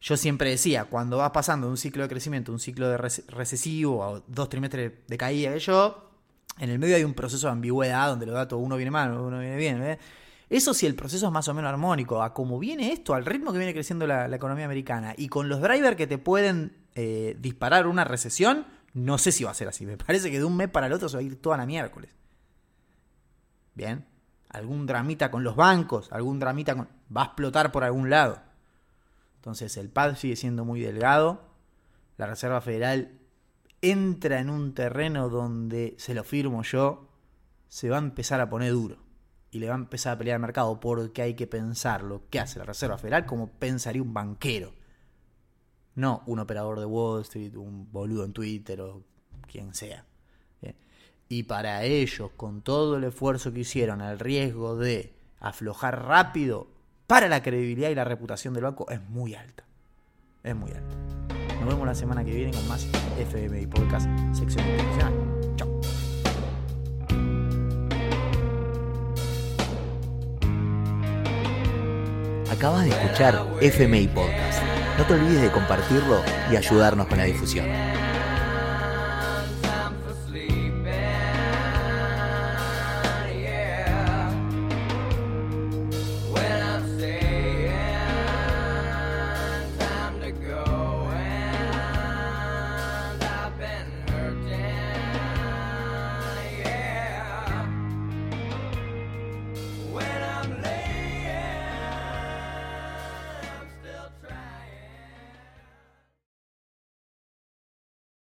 yo 0.00 0.16
siempre 0.16 0.50
decía, 0.50 0.84
cuando 0.84 1.18
vas 1.18 1.32
pasando 1.32 1.66
de 1.66 1.72
un 1.72 1.76
ciclo 1.76 2.04
de 2.04 2.08
crecimiento, 2.08 2.52
un 2.52 2.60
ciclo 2.60 2.88
de 2.88 2.96
recesivo, 2.96 3.98
o 3.98 4.22
dos 4.26 4.48
trimestres 4.48 4.92
de 5.06 5.18
caída 5.18 5.56
yo, 5.56 6.10
en 6.58 6.70
el 6.70 6.78
medio 6.78 6.96
hay 6.96 7.04
un 7.04 7.14
proceso 7.14 7.48
de 7.48 7.52
ambigüedad 7.52 8.08
donde 8.08 8.26
los 8.26 8.34
datos 8.36 8.60
uno 8.62 8.76
viene 8.76 8.92
mal, 8.92 9.12
uno 9.12 9.40
viene 9.40 9.56
bien. 9.56 9.82
¿eh? 9.82 9.98
Eso 10.48 10.72
si 10.72 10.86
el 10.86 10.94
proceso 10.94 11.26
es 11.26 11.32
más 11.32 11.48
o 11.48 11.54
menos 11.54 11.68
armónico, 11.68 12.22
a 12.22 12.32
cómo 12.32 12.58
viene 12.58 12.92
esto, 12.92 13.14
al 13.14 13.24
ritmo 13.24 13.52
que 13.52 13.58
viene 13.58 13.74
creciendo 13.74 14.06
la, 14.06 14.26
economía 14.34 14.64
americana 14.64 15.14
y 15.16 15.28
con 15.28 15.48
los 15.48 15.60
drivers 15.60 15.96
que 15.96 16.06
te 16.06 16.18
pueden 16.18 16.76
eh, 16.94 17.36
disparar 17.40 17.88
una 17.88 18.04
recesión, 18.04 18.64
no 18.94 19.18
sé 19.18 19.32
si 19.32 19.42
va 19.44 19.50
a 19.50 19.54
ser 19.54 19.66
así. 19.66 19.86
Me 19.86 19.96
parece 19.96 20.30
que 20.30 20.38
de 20.38 20.44
un 20.44 20.56
mes 20.56 20.68
para 20.68 20.86
el 20.86 20.92
otro 20.92 21.08
se 21.08 21.16
va 21.16 21.20
a 21.20 21.24
ir 21.24 21.40
toda 21.40 21.56
la 21.56 21.66
miércoles. 21.66 22.10
Bien, 23.78 24.04
algún 24.48 24.86
dramita 24.86 25.30
con 25.30 25.44
los 25.44 25.54
bancos, 25.54 26.10
algún 26.10 26.40
dramita 26.40 26.74
con... 26.74 26.88
va 27.16 27.22
a 27.22 27.24
explotar 27.26 27.70
por 27.70 27.84
algún 27.84 28.10
lado. 28.10 28.40
Entonces 29.36 29.76
el 29.76 29.88
pad 29.88 30.16
sigue 30.16 30.34
siendo 30.34 30.64
muy 30.64 30.80
delgado. 30.80 31.42
La 32.16 32.26
Reserva 32.26 32.60
Federal 32.60 33.20
entra 33.80 34.40
en 34.40 34.50
un 34.50 34.74
terreno 34.74 35.28
donde, 35.28 35.94
se 35.96 36.12
lo 36.12 36.24
firmo 36.24 36.64
yo, 36.64 37.08
se 37.68 37.88
va 37.88 37.98
a 37.98 38.00
empezar 38.00 38.40
a 38.40 38.50
poner 38.50 38.72
duro. 38.72 38.96
Y 39.52 39.60
le 39.60 39.68
va 39.68 39.76
a 39.76 39.78
empezar 39.78 40.14
a 40.14 40.18
pelear 40.18 40.34
al 40.34 40.42
mercado 40.42 40.80
porque 40.80 41.22
hay 41.22 41.34
que 41.34 41.46
pensar 41.46 42.02
lo 42.02 42.28
que 42.28 42.40
hace 42.40 42.58
la 42.58 42.64
Reserva 42.64 42.98
Federal 42.98 43.26
como 43.26 43.46
pensaría 43.46 44.02
un 44.02 44.12
banquero. 44.12 44.72
No 45.94 46.24
un 46.26 46.40
operador 46.40 46.80
de 46.80 46.84
Wall 46.84 47.22
Street, 47.22 47.54
un 47.54 47.92
boludo 47.92 48.24
en 48.24 48.32
Twitter 48.32 48.80
o 48.80 49.04
quien 49.46 49.72
sea. 49.72 50.04
Y 51.28 51.42
para 51.42 51.84
ellos, 51.84 52.30
con 52.36 52.62
todo 52.62 52.96
el 52.96 53.04
esfuerzo 53.04 53.52
que 53.52 53.60
hicieron, 53.60 54.00
el 54.00 54.18
riesgo 54.18 54.76
de 54.76 55.12
aflojar 55.40 56.06
rápido, 56.06 56.68
para 57.06 57.28
la 57.28 57.42
credibilidad 57.42 57.90
y 57.90 57.94
la 57.94 58.04
reputación 58.04 58.54
del 58.54 58.64
banco 58.64 58.86
es 58.90 59.00
muy 59.08 59.34
alta. 59.34 59.64
Es 60.42 60.54
muy 60.54 60.70
alta. 60.70 60.96
Nos 61.60 61.68
vemos 61.68 61.86
la 61.86 61.94
semana 61.94 62.24
que 62.24 62.32
viene 62.34 62.52
con 62.52 62.66
más 62.68 62.86
FMI 63.18 63.66
Podcast, 63.66 64.08
sección 64.32 64.66
internacional. 64.68 65.14
Chao. 65.56 65.80
Acabas 72.50 72.84
de 72.84 72.90
escuchar 72.90 73.46
FMI 73.60 74.08
Podcast. 74.08 74.62
No 74.96 75.04
te 75.04 75.14
olvides 75.14 75.42
de 75.42 75.50
compartirlo 75.50 76.22
y 76.50 76.56
ayudarnos 76.56 77.06
con 77.06 77.18
la 77.18 77.24
difusión. 77.24 77.87